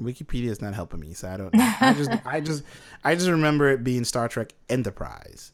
[0.00, 1.54] Wikipedia is not helping me, so I don't.
[1.54, 2.64] I just, I just,
[3.04, 5.52] I just remember it being Star Trek Enterprise.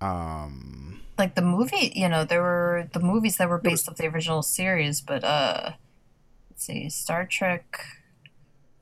[0.00, 4.06] Um, Like the movie, you know, there were the movies that were based off the
[4.06, 5.72] original series, but, uh,
[6.50, 7.80] let's see, Star Trek.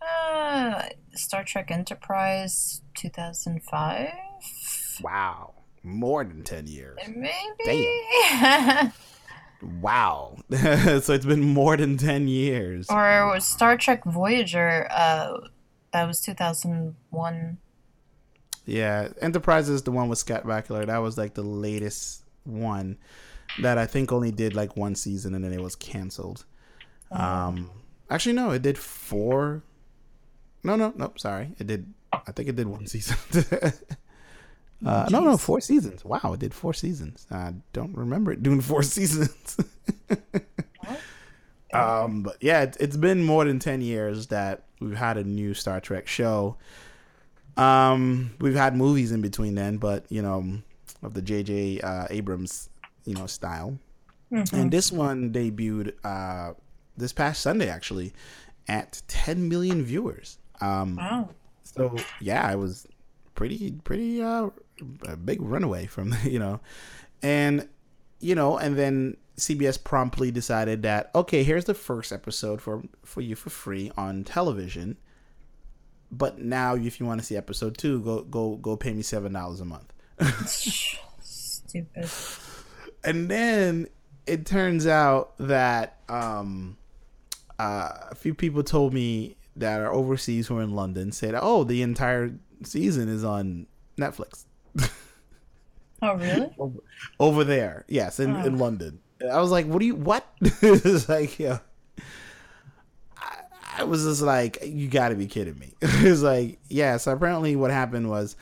[0.04, 4.08] Uh, Star Trek Enterprise 2005?
[5.02, 6.98] wow, more than ten years.
[7.64, 7.88] Maybe?
[9.80, 12.86] Wow, so it's been more than ten years.
[12.90, 15.38] or was Star Trek Voyager, uh,
[15.94, 17.58] that was 2001.
[18.66, 20.86] Yeah, Enterprise is the one with Scott Bakula.
[20.86, 22.98] That was like the latest one
[23.62, 26.44] that I think only did like one season and then it was canceled.
[27.10, 27.70] Um,
[28.10, 29.62] actually, no, it did four.
[30.64, 31.12] No, no, no.
[31.16, 31.92] Sorry, it did.
[32.12, 33.16] I think it did one season.
[34.86, 36.04] uh, no, no, four seasons.
[36.04, 37.26] Wow, it did four seasons.
[37.30, 39.56] I don't remember it doing four seasons.
[41.72, 45.54] um, but yeah, it, it's been more than ten years that we've had a new
[45.54, 46.56] Star Trek show.
[47.56, 50.58] Um, we've had movies in between then, but you know,
[51.02, 51.80] of the J.J.
[51.80, 52.68] Uh, Abrams,
[53.04, 53.78] you know, style.
[54.52, 56.54] And this one debuted uh,
[56.96, 58.12] this past Sunday, actually,
[58.66, 60.38] at 10 million viewers.
[60.60, 61.30] Um, Wow.
[61.62, 62.86] so yeah, it was
[63.34, 64.50] pretty, pretty uh,
[65.06, 66.60] a big runaway from you know,
[67.22, 67.68] and
[68.20, 73.20] you know, and then CBS promptly decided that okay, here's the first episode for for
[73.20, 74.96] you for free on television.
[76.10, 79.32] But now, if you want to see episode two, go go go pay me seven
[79.32, 79.92] dollars a month.
[81.20, 82.08] Stupid.
[83.04, 83.88] and then
[84.26, 86.76] it turns out that um,
[87.58, 91.64] uh, a few people told me that are overseas who are in London said, "Oh,
[91.64, 93.66] the entire season is on
[93.98, 94.44] Netflix
[96.02, 96.54] Oh, really?
[97.20, 98.58] over there." Yes, in, in Oh.
[98.58, 99.00] London.
[99.32, 101.58] I was like, "What do you what?" it's like, yeah.
[103.16, 103.36] I,
[103.78, 106.96] I was just like, "You got to be kidding me!" it was like, yeah.
[106.96, 108.36] So apparently, what happened was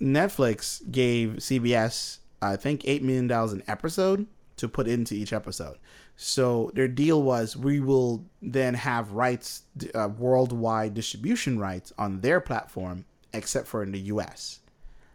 [0.00, 5.78] Netflix gave CBS, I think, eight million dollars an episode to put into each episode.
[6.22, 9.62] So their deal was, we will then have rights,
[9.94, 14.60] uh, worldwide distribution rights on their platform, except for in the U.S.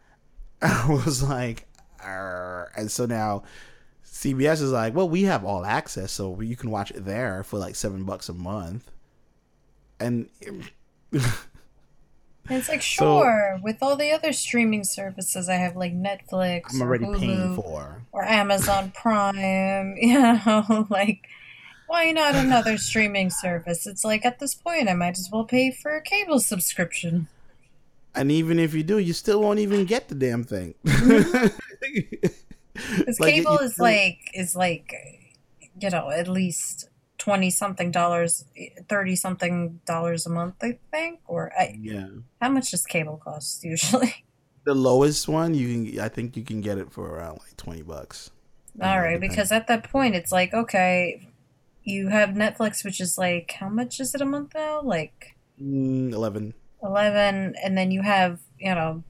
[0.62, 1.68] I was like,
[2.02, 3.44] "Arr." and so now
[4.04, 7.56] CBS is like, well, we have all access, so you can watch it there for
[7.56, 8.90] like seven bucks a month,
[10.00, 10.28] and.
[12.48, 16.74] And it's like, So- sure, with all the other streaming services I have, like Netflix
[16.74, 18.02] I'm or already Hulu paying for.
[18.12, 21.26] or Amazon Prime, you know, like,
[21.88, 23.86] why not another streaming service?
[23.86, 27.28] It's like, at this point, I might as well pay for a cable subscription.
[28.14, 30.74] And even if you do, you still won't even get the damn thing.
[30.84, 31.46] Mm-hmm.
[32.98, 34.92] Because Like, cable is like, is like,
[35.80, 36.88] you know, at least
[37.26, 38.44] twenty something dollars,
[38.88, 41.18] thirty something dollars a month, I think.
[41.26, 42.06] Or I, Yeah.
[42.40, 44.14] how much does cable cost usually?
[44.66, 47.82] The lowest one you can I think you can get it for around like 20
[47.82, 48.30] bucks.
[48.82, 51.28] All right, because at that point it's like okay,
[51.84, 54.82] you have Netflix, which is like how much is it a month now?
[54.82, 59.02] Like Mm, 11 eleven, and then you have you know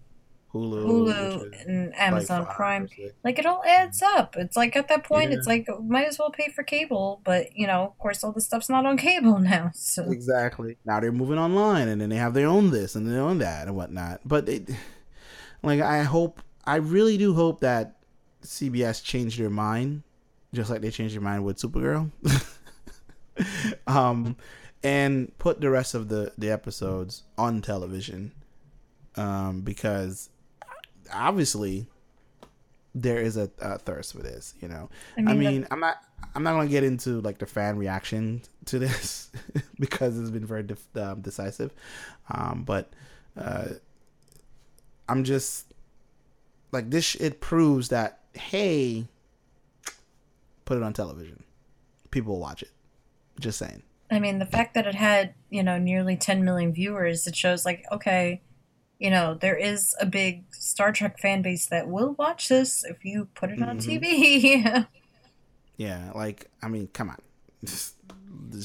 [0.56, 2.88] Hulu, Hulu and Amazon or Prime.
[3.24, 4.36] Like it all adds up.
[4.36, 5.38] It's like at that point, Yeah.
[5.38, 8.46] it's like might as well pay for cable, but you know, of course, all this
[8.46, 9.70] stuff's not on cable now.
[9.74, 10.76] So Exactly.
[10.84, 13.66] Now they're moving online, and then they have their own this and their own that
[13.68, 14.20] and whatnot.
[14.24, 14.68] But it,
[15.62, 17.96] like, I hope, I really do hope that
[18.42, 20.02] CBS changed their mind,
[20.54, 22.10] just like they changed their mind with Supergirl,
[23.86, 24.36] um,
[24.82, 28.32] and put the rest of the the episodes on television,
[29.16, 30.30] um, because
[31.12, 31.86] obviously
[32.94, 34.54] there is a, a thirst for this.
[34.60, 35.98] You know, I I mean, mean, I'm not.
[36.34, 39.30] I'm not gonna get into like the fan reaction to this
[39.78, 40.66] because it's been very
[40.96, 41.72] um, decisive.
[42.30, 42.90] Um, but
[43.36, 43.66] uh,
[45.08, 45.72] I'm just
[46.72, 47.14] like this.
[47.16, 49.06] It proves that hey,
[50.64, 51.44] put it on television.
[52.10, 52.70] People will watch it.
[53.38, 53.82] Just saying.
[54.10, 57.66] I mean, the fact that it had you know nearly 10 million viewers, it shows
[57.66, 58.40] like okay,
[58.98, 63.04] you know, there is a big Star Trek fan base that will watch this if
[63.04, 63.82] you put it on Mhm.
[63.82, 64.86] TV.
[65.76, 67.18] Yeah, like I mean, come on,
[67.62, 67.92] it's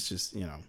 [0.07, 0.59] just you know,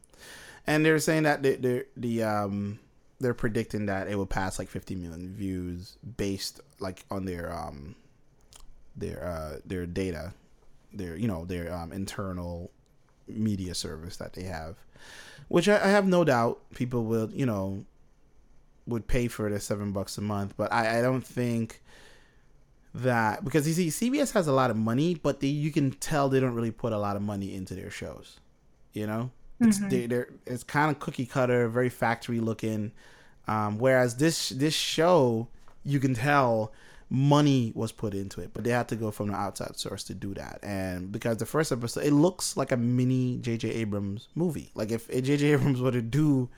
[0.66, 2.80] and they're saying that they they the um
[3.20, 7.94] they're predicting that it will pass like 50 million views based like on their um
[8.96, 10.34] their uh their data,
[10.92, 12.72] their you know their um internal
[13.28, 14.74] media service that they have,
[15.46, 17.84] which I, I have no doubt people will you know
[18.86, 21.80] would pay for it at seven bucks a month, but I I don't think
[22.94, 26.28] that because you see CBS has a lot of money, but they, you can tell
[26.28, 28.38] they don't really put a lot of money into their shows.
[28.92, 29.90] You know, it's Mhm.
[29.90, 32.92] they, they're it's kind of cookie cutter, very factory looking.
[33.48, 35.48] Um, whereas this this show,
[35.84, 36.72] you can tell
[37.08, 40.14] money was put into it, but they had to go from the outside source to
[40.14, 40.58] do that.
[40.62, 43.68] And because the first episode, it looks like a mini J.J.
[43.70, 44.70] Abrams movie.
[44.74, 45.52] Like if J.J.
[45.52, 46.48] Abrams were to do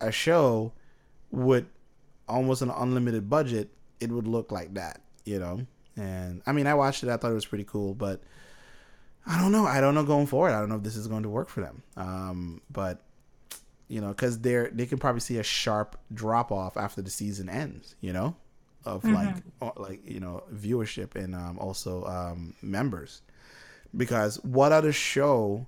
[0.00, 0.72] a show
[1.34, 1.64] with
[2.28, 3.68] almost an unlimited budget,
[4.00, 5.66] it would look like that, you know.
[5.96, 7.08] And I mean, I watched it.
[7.08, 8.20] I thought it was pretty cool, but
[9.26, 9.66] I don't know.
[9.66, 10.52] I don't know going forward.
[10.52, 11.82] I don't know if this is going to work for them.
[11.96, 13.02] Um, but
[13.88, 17.48] you know, because they're they can probably see a sharp drop off after the season
[17.48, 17.94] ends.
[18.00, 18.36] You know,
[18.84, 23.22] of like uh, like you know viewership and um, also um, members.
[23.96, 25.66] Because what other show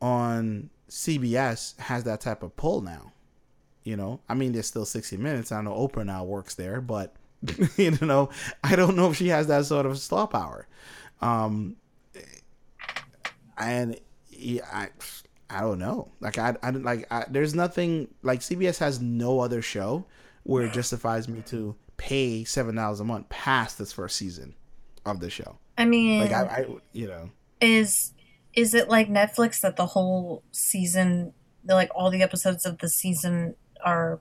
[0.00, 3.12] on CBS has that type of pull now?
[3.82, 5.52] You know, I mean, there's still 60 Minutes.
[5.52, 7.14] I know Oprah now works there, but
[7.76, 8.28] you know,
[8.62, 10.66] I don't know if she has that sort of star power.
[11.22, 11.76] Um,
[13.58, 14.88] and yeah, I,
[15.48, 16.10] I don't know.
[16.20, 17.06] Like I, I don't- like.
[17.10, 20.06] I, there's nothing like CBS has no other show
[20.44, 24.54] where it justifies me to pay seven dollars a month past this first season
[25.04, 25.58] of the show.
[25.76, 28.12] I mean, Like I, I you know, is
[28.54, 31.32] is it like Netflix that the whole season,
[31.66, 34.20] like all the episodes of the season are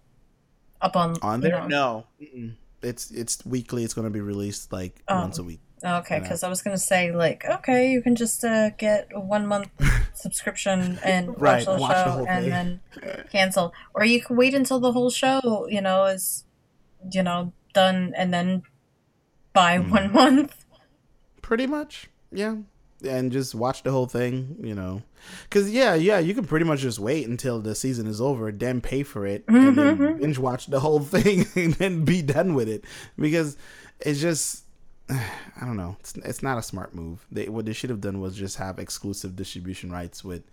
[0.82, 1.60] up on on you there.
[1.62, 2.56] know- No, Mm-mm.
[2.82, 3.84] it's it's weekly.
[3.84, 5.20] It's going to be released like Oh.
[5.22, 5.60] once a week.
[5.82, 9.48] Okay, because I was gonna say like, okay, you can just uh, get a one
[9.48, 9.70] month
[10.14, 12.50] subscription and watch the watch the show whole and thing.
[12.52, 16.44] then cancel, or you can wait until the whole show, you know, is
[17.14, 18.64] you know done and then
[19.54, 19.90] buy Hmm.
[19.92, 20.66] one month.
[21.42, 22.58] Pretty much, yeah.
[23.06, 25.02] And just watch the whole thing, you know.
[25.44, 28.82] Because, yeah, yeah, you can pretty much just wait until the season is over, then
[28.82, 30.20] pay for it, and then Mhm.
[30.20, 32.84] binge watch the whole thing, and then be done with it.
[33.18, 33.56] Because
[34.02, 34.64] it's just,
[35.10, 35.22] I
[35.62, 35.96] don't know.
[36.02, 37.26] It's, it's not a smart move.
[37.32, 40.44] They, what they should have done was just have exclusive distribution rights with,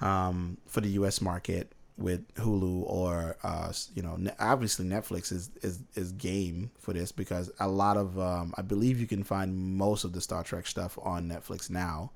[0.00, 1.20] um, for the U.S.
[1.20, 7.12] market with Hulu or uh, you know obviously Netflix is, is is game for this
[7.12, 10.66] because a lot of um, I believe you can find most of the Star Trek
[10.66, 12.12] stuff on Netflix now.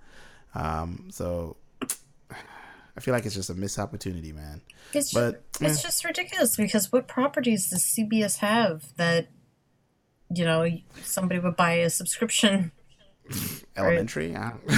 [0.55, 1.57] Um, so
[2.97, 4.61] I feel like it's just a missed opportunity, man.
[4.93, 9.29] It's But it's just ridiculous because what properties does CBS have that
[10.35, 10.69] you know
[11.03, 12.71] somebody would buy a subscription?
[13.77, 14.61] Elementary, I, don't,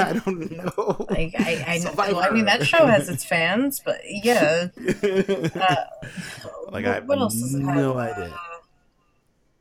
[0.00, 1.06] I don't know.
[1.10, 2.14] Like I, I, Survivor.
[2.16, 4.68] well, I mean that show has its fans, but yeah.
[5.02, 5.76] Uh,
[6.70, 7.76] like what, I have what else does it have?
[7.76, 8.34] no idea.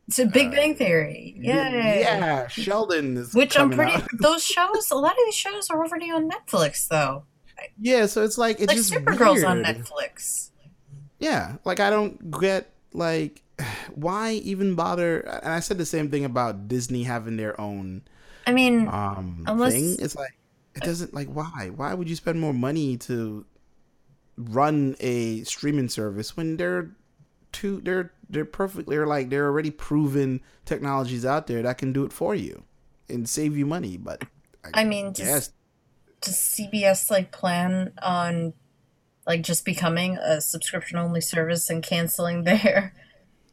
[0.08, 1.36] It's a Big Bang Theory.
[1.40, 2.02] Yay.
[2.02, 3.94] Yeah, Sheldon is Which I'm pretty.
[3.94, 4.08] out.
[4.20, 7.24] Those shows, a lot of these shows are already on Netflix, though.
[7.80, 9.64] Yeah, so it's like it's like just Supergirl's on.
[9.64, 10.50] Netflix.
[11.20, 13.42] Yeah, like I don't get like
[13.94, 15.20] why even bother.
[15.20, 18.04] And I said the same thing about Disney having their own
[18.48, 19.96] I mean, um Unless- thing.
[20.00, 20.38] It's like
[20.76, 21.72] it doesn't like why?
[21.76, 23.46] Why would you spend more money to
[24.38, 26.92] run a streaming service when they're
[27.52, 32.06] two they're they're perfectly they're like they're already proven technologies out there that can do
[32.06, 32.64] it for you
[33.10, 33.98] and save you money.
[33.98, 34.24] But
[34.74, 35.52] I mean, does,
[36.22, 38.54] does CBS like plan on
[39.28, 42.94] like just becoming a subscription only service and canceling their,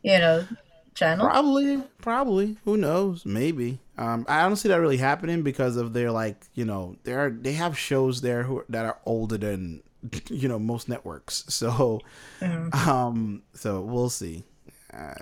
[0.03, 0.47] you know,
[0.95, 1.27] channel?
[1.27, 2.57] Probably, probably.
[2.65, 3.25] Who knows?
[3.25, 3.79] Maybe.
[3.97, 7.31] Um, I don't see that really happening because of their like, you know, they are
[7.31, 9.83] they have shows there who that are older than
[10.29, 11.45] you know most networks.
[11.59, 12.01] So,
[12.41, 12.89] mm-hmm.
[12.89, 14.45] um, so we'll see.
[14.93, 15.15] Uh,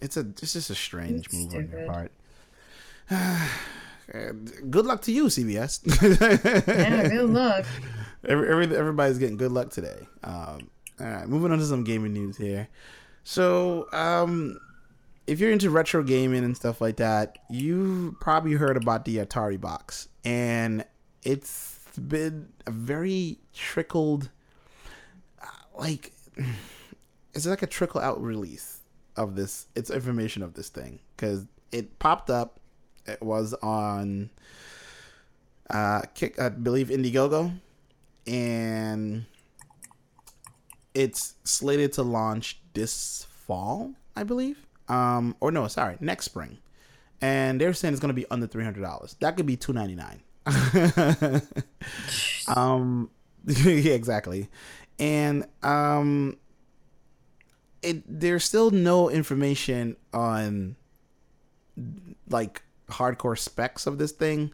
[0.00, 1.74] it's a it's just a strange it's move stupid.
[1.74, 2.12] on your part.
[4.70, 5.80] good luck to you, CBS.
[6.66, 7.64] yeah, good luck.
[8.26, 10.06] Every, every, everybody's getting good luck today.
[10.22, 10.70] Um,
[11.00, 12.68] all right, moving on to some gaming news here.
[13.24, 14.60] So, um,
[15.26, 19.58] if you're into retro gaming and stuff like that, you've probably heard about the Atari
[19.58, 20.84] box, and
[21.22, 24.28] it's been a very trickled,
[25.42, 25.46] uh,
[25.78, 26.12] like
[27.34, 28.80] it's like a trickle out release
[29.16, 29.66] of this.
[29.74, 32.60] It's information of this thing because it popped up.
[33.06, 34.30] It was on,
[35.70, 37.58] uh, kick I believe Indiegogo,
[38.26, 39.24] and
[40.94, 46.58] it's slated to launch this fall, I believe um, or no, sorry, next spring,
[47.20, 49.16] and they're saying it's going to be under three hundred dollars.
[49.20, 50.20] That could be two ninety nine.
[52.54, 53.10] um,
[53.46, 54.48] yeah, exactly,
[54.98, 56.36] and um,
[57.82, 60.76] it there's still no information on
[62.28, 64.52] like hardcore specs of this thing.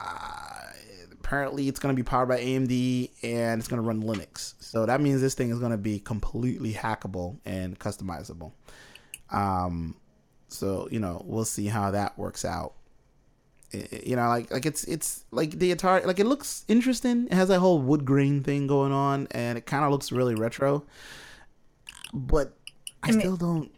[0.00, 0.72] Uh,
[1.12, 4.54] apparently, it's going to be powered by AMD and it's going to run Linux.
[4.60, 8.52] So that means this thing is going to be completely hackable and customizable.
[9.30, 9.96] Um,
[10.48, 12.74] so you know, we'll see how that works out.
[13.70, 17.26] It, you know, like like it's it's like the Atari, like it looks interesting.
[17.26, 20.34] It has that whole wood grain thing going on, and it kind of looks really
[20.34, 20.84] retro.
[22.12, 22.56] But
[23.02, 23.70] I, I mean, still don't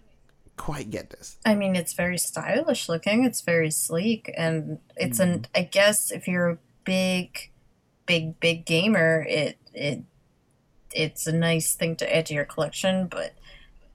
[0.63, 1.39] quite get this.
[1.45, 3.25] I mean, it's very stylish looking.
[3.25, 5.25] It's very sleek, and it's mm.
[5.25, 5.47] an.
[5.57, 7.51] I guess if you're a big,
[8.07, 10.05] big, big gamer, it it
[10.93, 13.09] it's a nice thing to add to your collection.
[13.09, 13.35] But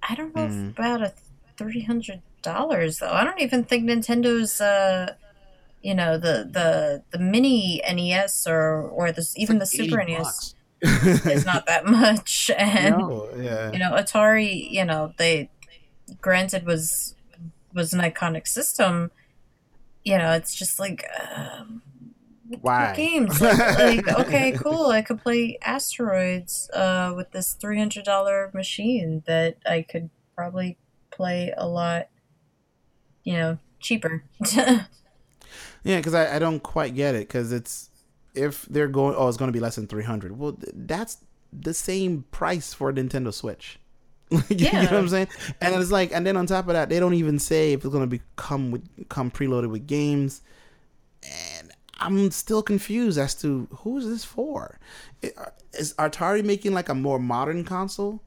[0.03, 0.71] I don't know mm.
[0.71, 1.13] about a
[1.55, 3.13] three hundred dollars though.
[3.13, 5.13] I don't even think Nintendo's uh
[5.81, 10.53] you know the the the mini NES or or this even like the Super NES
[10.81, 12.51] is not that much.
[12.57, 13.71] And no, yeah.
[13.71, 15.49] you know Atari, you know they
[16.21, 17.15] granted was
[17.73, 19.11] was an iconic system.
[20.03, 21.05] You know, it's just like
[21.35, 21.81] um,
[22.61, 29.21] why games like, like, okay cool i could play asteroids uh, with this $300 machine
[29.25, 30.77] that i could probably
[31.17, 32.07] play a lot,
[33.23, 34.23] you know, cheaper.
[34.55, 34.85] yeah,
[35.83, 37.27] because I, I don't quite get it.
[37.27, 37.89] Because it's
[38.33, 40.37] if they're going, oh, it's going to be less than three hundred.
[40.37, 41.17] Well, that's
[41.51, 43.79] the same price for a Nintendo Switch.
[44.31, 44.81] you, yeah.
[44.81, 45.27] you know what I'm saying?
[45.61, 47.91] And it's like, and then on top of that, they don't even say if it's
[47.91, 50.41] going to be come with come preloaded with games.
[51.23, 54.79] And I'm still confused as to who is this for?
[55.73, 58.21] Is Atari making like a more modern console?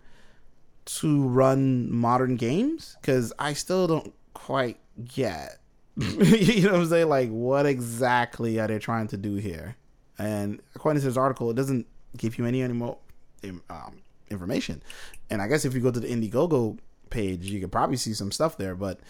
[0.98, 5.59] to run modern games because I still don't quite get.
[5.96, 7.09] you know what I'm saying?
[7.09, 9.76] Like, what exactly are they trying to do here?
[10.18, 11.86] And according to this article, it doesn't
[12.16, 12.98] give you any any more
[13.44, 14.01] um,
[14.31, 14.83] information.
[15.28, 16.78] And I guess if you go to the Indiegogo
[17.11, 19.01] page, you could probably see some stuff there, but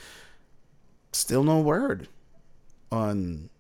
[1.12, 2.08] still no word
[2.90, 3.50] on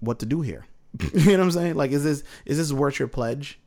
[0.00, 0.66] what to do here.
[1.12, 1.74] you know what I'm saying?
[1.76, 3.58] Like, is this is this worth your pledge?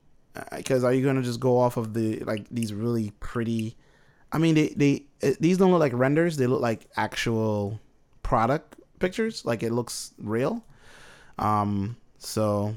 [0.55, 3.75] because are you gonna just go off of the like these really pretty
[4.31, 7.79] i mean they they uh, these don't look like renders they look like actual
[8.23, 10.63] product pictures like it looks real
[11.39, 12.75] um so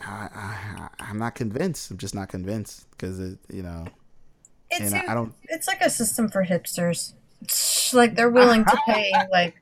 [0.00, 3.86] I, I am not convinced i'm just not convinced because it you know
[4.70, 7.14] it's a, I, I don't it's like a system for hipsters
[7.92, 9.54] like they're willing to pay like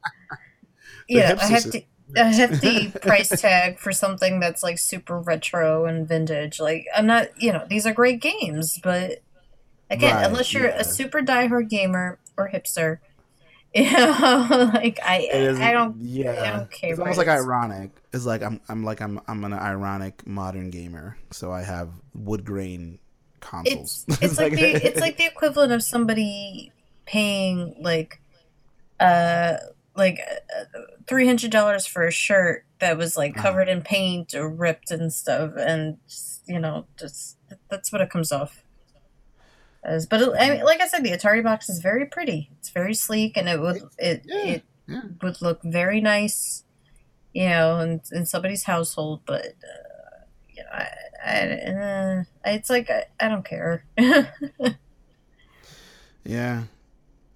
[1.09, 6.61] yeah a hefty a hefty price tag for something that's like super retro and vintage.
[6.61, 9.23] Like I'm not, you know, these are great games, but
[9.91, 10.81] again, right, unless you're yeah.
[10.81, 12.99] a super diehard gamer or hipster,
[13.85, 15.29] you know, like I,
[15.61, 16.93] I don't, yeah, I don't care.
[16.93, 17.91] It's almost like ironic.
[18.13, 22.47] It's like I'm, I'm like I'm, I'm an ironic modern gamer, so I have wood
[22.47, 22.99] grain
[23.41, 24.07] consoles.
[24.09, 26.73] It's, it's like the, it's like the equivalent of somebody
[27.05, 28.21] paying like,
[28.99, 29.57] uh
[29.95, 30.21] like
[30.59, 33.43] uh, three hundred dollars for a shirt that was like uh-huh.
[33.43, 37.37] covered in paint or ripped and stuff, and just, you know, just
[37.69, 38.63] that's what it comes off
[39.87, 40.07] as.
[40.07, 42.51] But it, I mean, like I said, the Atari box is very pretty.
[42.59, 45.03] It's very sleek, and it would it yeah, it yeah.
[45.23, 46.65] would look very nice.
[47.33, 50.89] you know, in, in somebody's household, but uh, you know, I,
[51.25, 53.85] I, uh, it's like I, I don't care.
[56.27, 56.65] Yeah,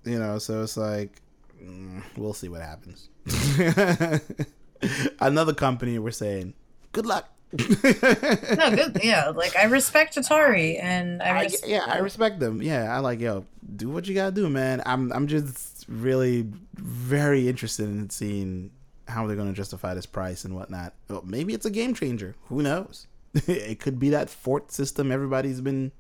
[0.05, 1.23] you know, so it's like
[1.63, 3.09] mm, we'll see what happens.
[5.21, 6.55] Another company we're saying
[6.93, 7.31] good luck.
[7.53, 9.01] No, good.
[9.03, 12.63] Yeah, like I respect Atari, and I, res- I, yeah, I respect them.
[12.63, 13.45] Yeah, I like yo,
[13.77, 14.83] do what you gotta do, man.
[14.87, 18.71] I'm I'm just really very interested in seeing
[19.09, 20.95] how they're gonna justify this price and whatnot.
[21.09, 22.37] Well, maybe it's a game changer.
[22.45, 23.07] Who knows?
[23.35, 25.93] it could be that fort system everybody's been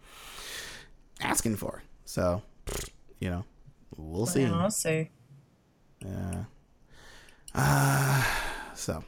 [1.20, 1.82] asking for.
[2.05, 2.42] So,
[3.20, 3.44] you know,
[3.96, 4.44] we'll see.
[4.44, 5.11] We'll see.
[6.05, 6.44] Yeah.
[7.55, 8.24] Uh,
[8.74, 9.05] so,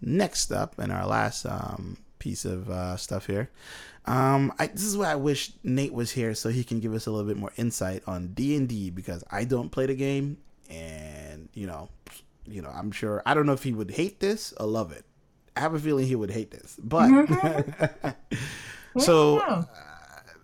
[0.00, 3.50] next up, and our last um, piece of uh, stuff here.
[4.04, 7.06] Um, I, this is why I wish Nate was here so he can give us
[7.06, 10.38] a little bit more insight on D and D because I don't play the game,
[10.70, 11.88] and you know,
[12.46, 15.04] you know, I'm sure I don't know if he would hate this or love it.
[15.56, 17.08] I have a feeling he would hate this, but
[18.98, 19.64] so uh,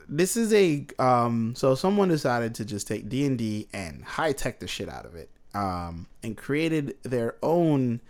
[0.09, 4.67] this is a um so someone decided to just take d&d and high tech the
[4.67, 8.01] shit out of it um and created their own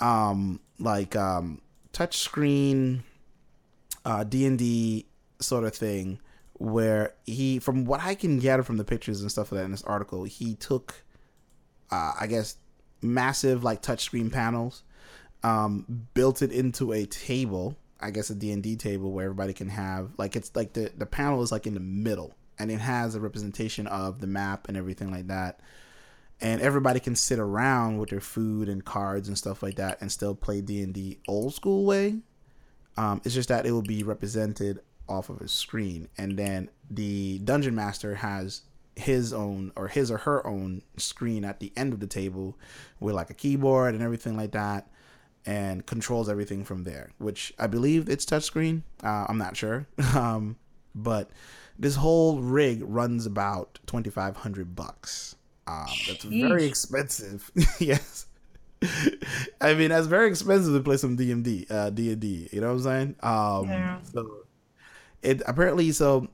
[0.00, 1.60] um like um
[1.92, 3.02] touch screen
[4.04, 5.06] uh d&d
[5.40, 6.18] sort of thing
[6.54, 9.70] where he from what i can gather from the pictures and stuff like that in
[9.70, 11.04] this article he took
[11.90, 12.56] uh i guess
[13.00, 14.82] massive like touchscreen panels
[15.42, 20.10] um built it into a table I guess a D&D table where everybody can have
[20.18, 23.20] like it's like the the panel is like in the middle and it has a
[23.20, 25.60] representation of the map and everything like that.
[26.42, 30.10] And everybody can sit around with their food and cards and stuff like that and
[30.10, 32.16] still play D&D old school way.
[32.96, 37.38] Um, it's just that it will be represented off of a screen and then the
[37.40, 38.62] dungeon master has
[38.96, 42.58] his own or his or her own screen at the end of the table
[43.00, 44.88] with like a keyboard and everything like that
[45.44, 48.82] and controls everything from there, which I believe it's touchscreen.
[49.02, 49.86] Uh, I'm not sure.
[50.14, 50.56] Um,
[50.94, 51.30] but
[51.78, 55.36] this whole rig runs about 2500 bucks.
[55.66, 57.50] Um, that's very expensive.
[57.78, 58.26] yes.
[59.60, 62.82] I mean, that's very expensive to play some DMD, uh, D&D, you know what I'm
[62.82, 63.16] saying?
[63.22, 63.98] Um, yeah.
[64.02, 64.44] so
[65.22, 66.28] it apparently, so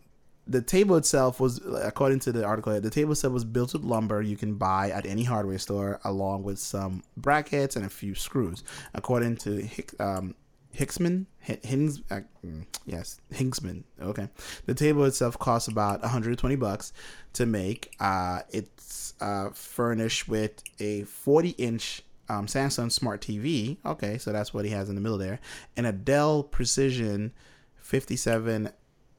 [0.46, 4.22] the table itself was, according to the article, the table itself was built with lumber
[4.22, 8.64] you can buy at any hardware store, along with some brackets and a few screws.
[8.94, 9.68] According to
[10.00, 10.34] um,
[10.78, 13.82] Hicksman, Hings, uh, mm, yes, Hingsman.
[14.00, 14.28] Okay,
[14.66, 16.92] the table itself costs about 120 bucks
[17.32, 17.94] to make.
[17.98, 23.78] Uh, it's uh, furnished with a 40 inch um, Samsung Smart TV.
[23.84, 25.40] Okay, so that's what he has in the middle there,
[25.76, 27.32] and a Dell Precision
[27.78, 28.70] 57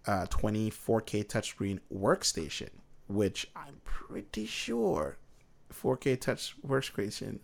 [0.07, 2.69] uh, 24K touchscreen workstation,
[3.07, 5.17] which I'm pretty sure
[5.73, 7.39] 4K touch workstation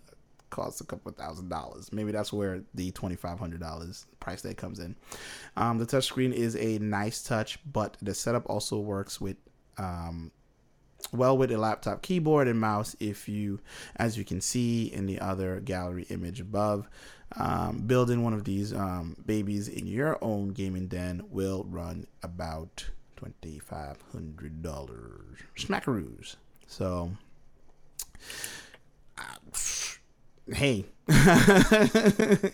[0.50, 1.92] costs a couple thousand dollars.
[1.92, 4.96] Maybe that's where the twenty five hundred dollars price tag comes in.
[5.58, 9.38] Um, the touchscreen is a nice touch, but the setup also works with
[9.78, 10.32] um,
[11.12, 12.96] well with a laptop keyboard and mouse.
[13.00, 13.60] If you,
[13.98, 16.88] as you can see in the other gallery image above,
[17.38, 22.86] um, building one of these um, babies in your own gaming den will run about
[23.16, 26.36] twenty five hundred dollars smackaroos.
[26.68, 27.12] So,
[29.18, 29.22] uh,
[30.54, 30.86] hey,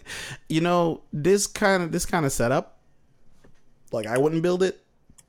[0.50, 2.80] you know this kind of this kind of setup.
[3.92, 4.84] Like I wouldn't build it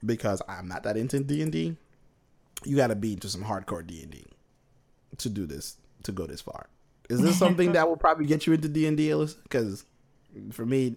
[0.04, 1.76] because I'm not that into D and D.
[2.64, 4.24] You got to be into some hardcore D and D
[5.18, 6.68] to do this to go this far.
[7.10, 9.12] Is this something that will probably get you into D and D?
[9.42, 9.84] Because
[10.50, 10.96] for me,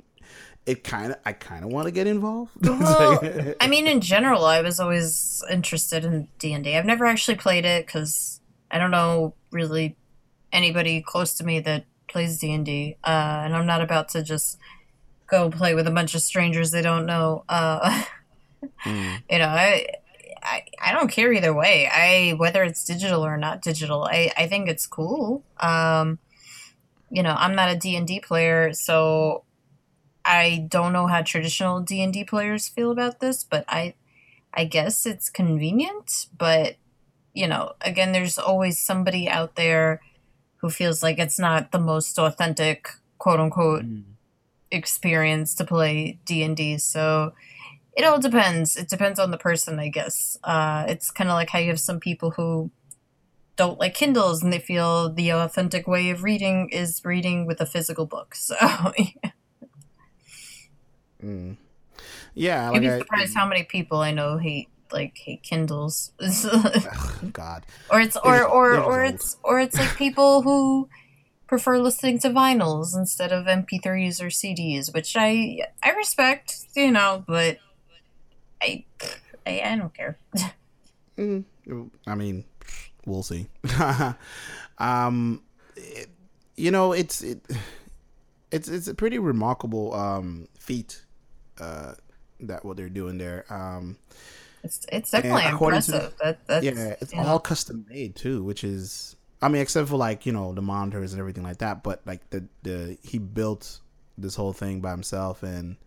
[0.65, 2.51] it kind of I kind of want to get involved.
[2.65, 3.19] Well,
[3.59, 6.75] I mean, in general, I was always interested in D and D.
[6.75, 8.39] I've never actually played it because
[8.71, 9.95] I don't know really
[10.55, 14.23] anybody close to me that plays D and D, uh, and I'm not about to
[14.23, 14.57] just
[15.27, 17.43] go play with a bunch of strangers they don't know.
[17.49, 18.03] Uh,
[18.85, 19.21] mm.
[19.29, 19.85] You know, I
[20.41, 21.89] I, I don't care either way.
[21.91, 25.43] I whether it's digital or not digital, I, I think it's cool.
[25.59, 26.19] Um,
[27.09, 29.43] you know, I'm not a D&D player, so
[30.23, 33.95] I don't know how traditional D&D players feel about this, but I
[34.53, 36.75] I guess it's convenient, but
[37.33, 40.01] you know, again there's always somebody out there
[40.65, 42.87] who feels like it's not the most authentic
[43.19, 44.01] quote unquote mm.
[44.71, 46.79] experience to play D&D.
[46.79, 47.33] So
[47.95, 48.75] it all depends.
[48.75, 50.39] It depends on the person, I guess.
[50.43, 52.71] Uh, it's kind of like how you have some people who
[53.57, 57.67] don't like Kindles and they feel the authentic way of reading is reading with a
[57.67, 58.35] physical book.
[58.45, 58.55] So,
[58.97, 59.31] yeah.
[61.23, 61.57] Mm.
[62.33, 66.11] Yeah, you'd be surprised I, how many people I know hate like hate Kindles.
[66.21, 67.65] oh, God.
[67.89, 70.89] Or it's or or or, or it's or it's like people who
[71.47, 77.23] prefer listening to vinyls instead of MP3s or CDs, which I I respect, you know,
[77.27, 77.59] but
[78.61, 78.85] I
[79.45, 80.17] I, I don't care.
[81.17, 81.43] mm,
[82.07, 82.45] I mean,
[83.05, 83.47] we'll see.
[84.77, 85.41] um,
[85.75, 86.09] it,
[86.55, 87.45] you know, it's it,
[88.51, 91.03] it's it's a pretty remarkable um feat
[91.59, 91.93] uh
[92.41, 93.45] that what they're doing there.
[93.49, 93.97] Um,
[94.65, 96.17] it's it's definitely impressive.
[96.17, 97.39] To, that that's, yeah, it's all know.
[97.39, 101.19] custom made too, which is I mean, except for like you know the monitors and
[101.19, 101.83] everything like that.
[101.83, 103.79] But like the the he built
[104.17, 105.77] this whole thing by himself, and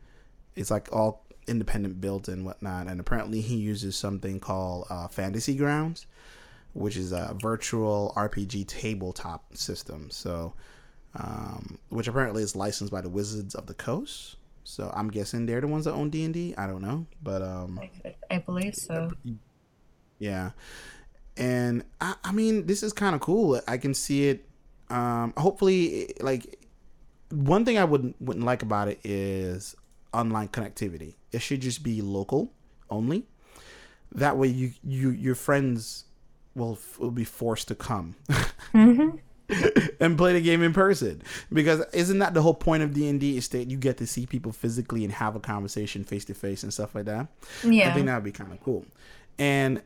[0.54, 2.86] it's like all independent built and whatnot.
[2.86, 6.06] And apparently, he uses something called uh, Fantasy Grounds,
[6.72, 10.10] which is a virtual RPG tabletop system.
[10.10, 10.54] So,
[11.14, 14.36] um, which apparently is licensed by the Wizards of the Coast.
[14.68, 16.54] So I'm guessing they're the ones that own D and D.
[16.58, 19.10] I don't know, but um, I, I believe so.
[20.18, 20.50] Yeah,
[21.38, 23.58] and I, I mean, this is kind of cool.
[23.66, 24.44] I can see it.
[24.90, 26.66] Um, hopefully, like
[27.30, 29.74] one thing I wouldn't wouldn't like about it is
[30.12, 31.14] online connectivity.
[31.32, 32.52] It should just be local
[32.90, 33.26] only.
[34.12, 36.04] That way, you you your friends
[36.54, 38.16] will will be forced to come.
[38.74, 39.16] Mm-hmm.
[40.00, 41.22] and play the game in person.
[41.52, 44.52] Because isn't that the whole point of d&d is that you get to see people
[44.52, 47.28] physically and have a conversation face to face and stuff like that?
[47.64, 48.84] Yeah i think that would be kind of cool.
[49.38, 49.82] And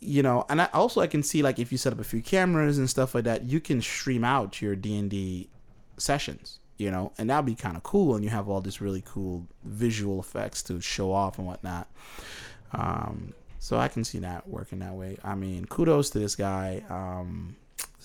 [0.00, 2.22] you know and I, also i can see like if you set up a few
[2.22, 5.48] cameras and stuff like that you can stream out your d&d
[5.96, 7.12] sessions you know?
[7.18, 10.62] And that'd be kind of cool and you have all this really cool visual effects
[10.64, 11.88] to show off and whatnot.
[12.72, 15.18] Um so i can see that working that way.
[15.22, 16.84] I mean kudos to this guy.
[16.88, 17.56] Um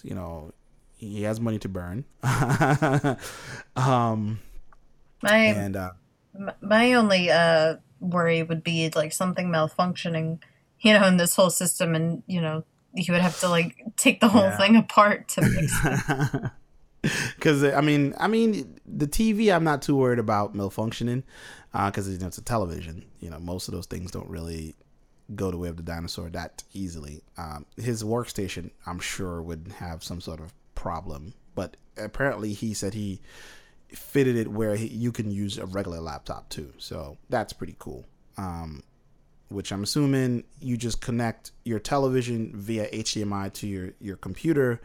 [0.03, 0.51] you know
[1.09, 2.05] he has money to burn.
[3.75, 4.39] um,
[5.21, 5.91] my and uh,
[6.61, 10.39] my only uh, worry would be like something malfunctioning,
[10.79, 14.19] you know, in this whole system, and you know, you would have to like take
[14.19, 14.57] the whole yeah.
[14.57, 16.51] thing apart to fix it.
[17.35, 21.23] Because I mean, I mean, the TV, I'm not too worried about malfunctioning,
[21.71, 23.05] because uh, you know it's a television.
[23.19, 24.75] You know, most of those things don't really
[25.35, 27.23] go the way of the dinosaur that easily.
[27.37, 30.53] Um, his workstation, I'm sure, would have some sort of
[30.83, 31.33] problem.
[31.55, 33.21] But apparently, he said he
[33.87, 36.73] fitted it where he, you can use a regular laptop too.
[36.77, 38.05] So that's pretty cool.
[38.37, 38.83] Um,
[39.49, 44.81] which I'm assuming you just connect your television via HDMI to your your computer,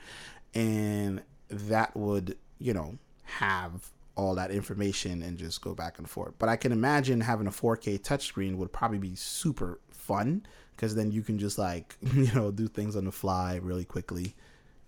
[0.55, 6.35] and that would you know have all that information and just go back and forth.
[6.39, 10.45] But I can imagine having a 4K touchscreen would probably be super fun
[10.75, 14.35] because then you can just like you know do things on the fly really quickly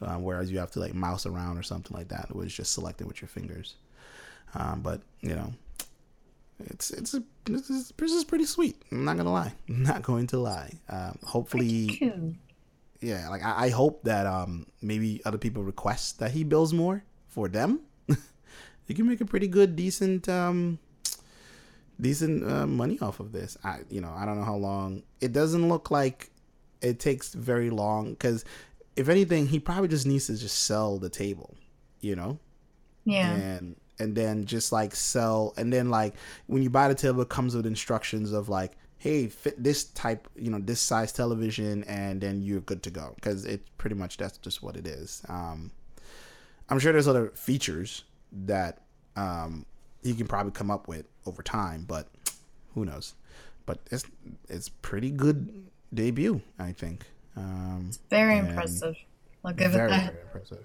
[0.02, 2.26] um, whereas you have to like mouse around or something like that.
[2.30, 3.74] It was just selected with your fingers.
[4.54, 5.52] Um, but you know,
[6.66, 8.80] it's it's a, this is, this is pretty sweet.
[8.90, 9.52] I'm not gonna lie.
[9.68, 10.72] I'm not going to lie.
[10.88, 12.12] Um, hopefully,
[13.00, 13.28] yeah.
[13.28, 17.48] Like I, I hope that um, maybe other people request that he builds more for
[17.48, 17.80] them.
[18.86, 20.78] you can make a pretty good, decent, um,
[22.00, 23.56] decent uh, money off of this.
[23.64, 25.02] I you know I don't know how long.
[25.20, 26.30] It doesn't look like
[26.82, 28.44] it takes very long because
[29.00, 31.56] if anything, he probably just needs to just sell the table,
[32.00, 32.38] you know?
[33.04, 33.32] Yeah.
[33.32, 36.14] And and then just like sell and then like
[36.46, 40.26] when you buy the table it comes with instructions of like hey fit this type
[40.36, 44.16] you know this size television and then you're good to go because it pretty much
[44.16, 45.70] that's just what it is um
[46.70, 48.80] i'm sure there's other features that
[49.16, 49.66] um
[50.02, 52.08] he can probably come up with over time but
[52.74, 53.14] who knows
[53.66, 54.04] but it's
[54.48, 57.04] it's pretty good debut i think
[57.36, 58.96] um, it's very impressive.
[59.44, 60.12] I'll give very, it that.
[60.12, 60.64] Very impressive.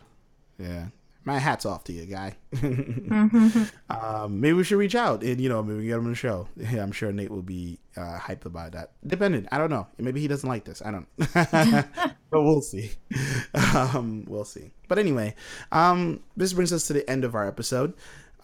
[0.58, 0.88] Yeah.
[1.26, 2.36] My hat's off to you, guy.
[2.54, 3.64] mm-hmm.
[3.90, 6.48] um, maybe we should reach out and you know maybe get him on the show.
[6.56, 8.92] Yeah, I'm sure Nate will be uh, hyped about that.
[9.06, 9.88] Dependent, I don't know.
[9.98, 10.84] Maybe he doesn't like this.
[10.86, 11.08] I don't.
[11.18, 12.92] but we'll see.
[13.76, 14.72] Um, we'll see.
[14.88, 15.36] But anyway,
[15.72, 17.94] um, this brings us to the end of our episode.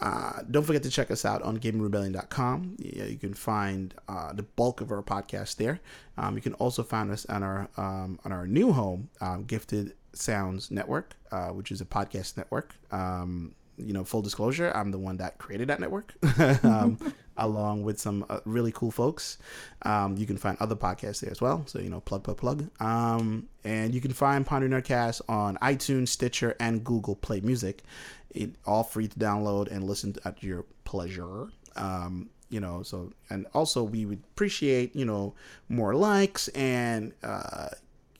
[0.01, 2.75] Uh, don't forget to check us out on gamingrebellion.com.
[2.79, 5.79] Yeah, you can find uh, the bulk of our podcast there.
[6.17, 9.93] Um, you can also find us on our um, on our new home, um, Gifted
[10.13, 12.75] Sounds Network, uh, which is a podcast network.
[12.91, 16.13] Um, you know, full disclosure, I'm the one that created that network,
[16.63, 16.97] um,
[17.37, 19.37] along with some uh, really cool folks.
[19.83, 21.63] Um, you can find other podcasts there as well.
[21.65, 22.69] So, you know, plug, plug, plug.
[22.79, 27.83] Um, and you can find Ponder Nerdcast on iTunes, Stitcher, and Google Play Music.
[28.31, 31.47] It all free to download and listen at your pleasure.
[31.75, 35.33] Um, you know, so and also we would appreciate you know
[35.69, 37.69] more likes and uh,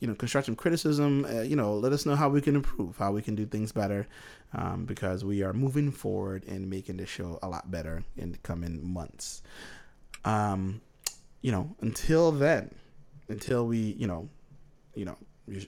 [0.00, 1.26] you know constructive criticism.
[1.26, 3.72] Uh, you know, let us know how we can improve, how we can do things
[3.72, 4.06] better,
[4.54, 8.38] um, because we are moving forward and making the show a lot better in the
[8.38, 9.42] coming months.
[10.24, 10.80] Um,
[11.40, 12.74] you know, until then,
[13.28, 14.28] until we you know,
[14.94, 15.16] you know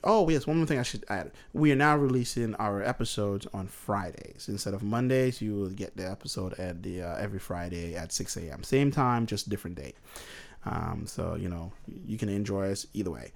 [0.05, 1.32] Oh yes, one more thing I should add.
[1.53, 5.43] We are now releasing our episodes on Fridays instead of Mondays.
[5.43, 8.62] You will get the episode at the uh, every Friday at six a.m.
[8.62, 9.95] Same time, just different day.
[10.64, 11.72] Um, so you know
[12.07, 13.32] you can enjoy us either way.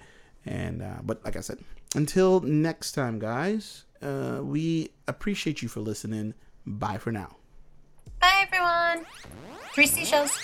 [0.46, 1.58] And uh, but like I said,
[1.94, 3.84] until next time, guys.
[4.00, 6.34] Uh, we appreciate you for listening.
[6.66, 7.36] Bye for now.
[8.20, 9.06] Bye, everyone.
[9.74, 10.40] Three seashells.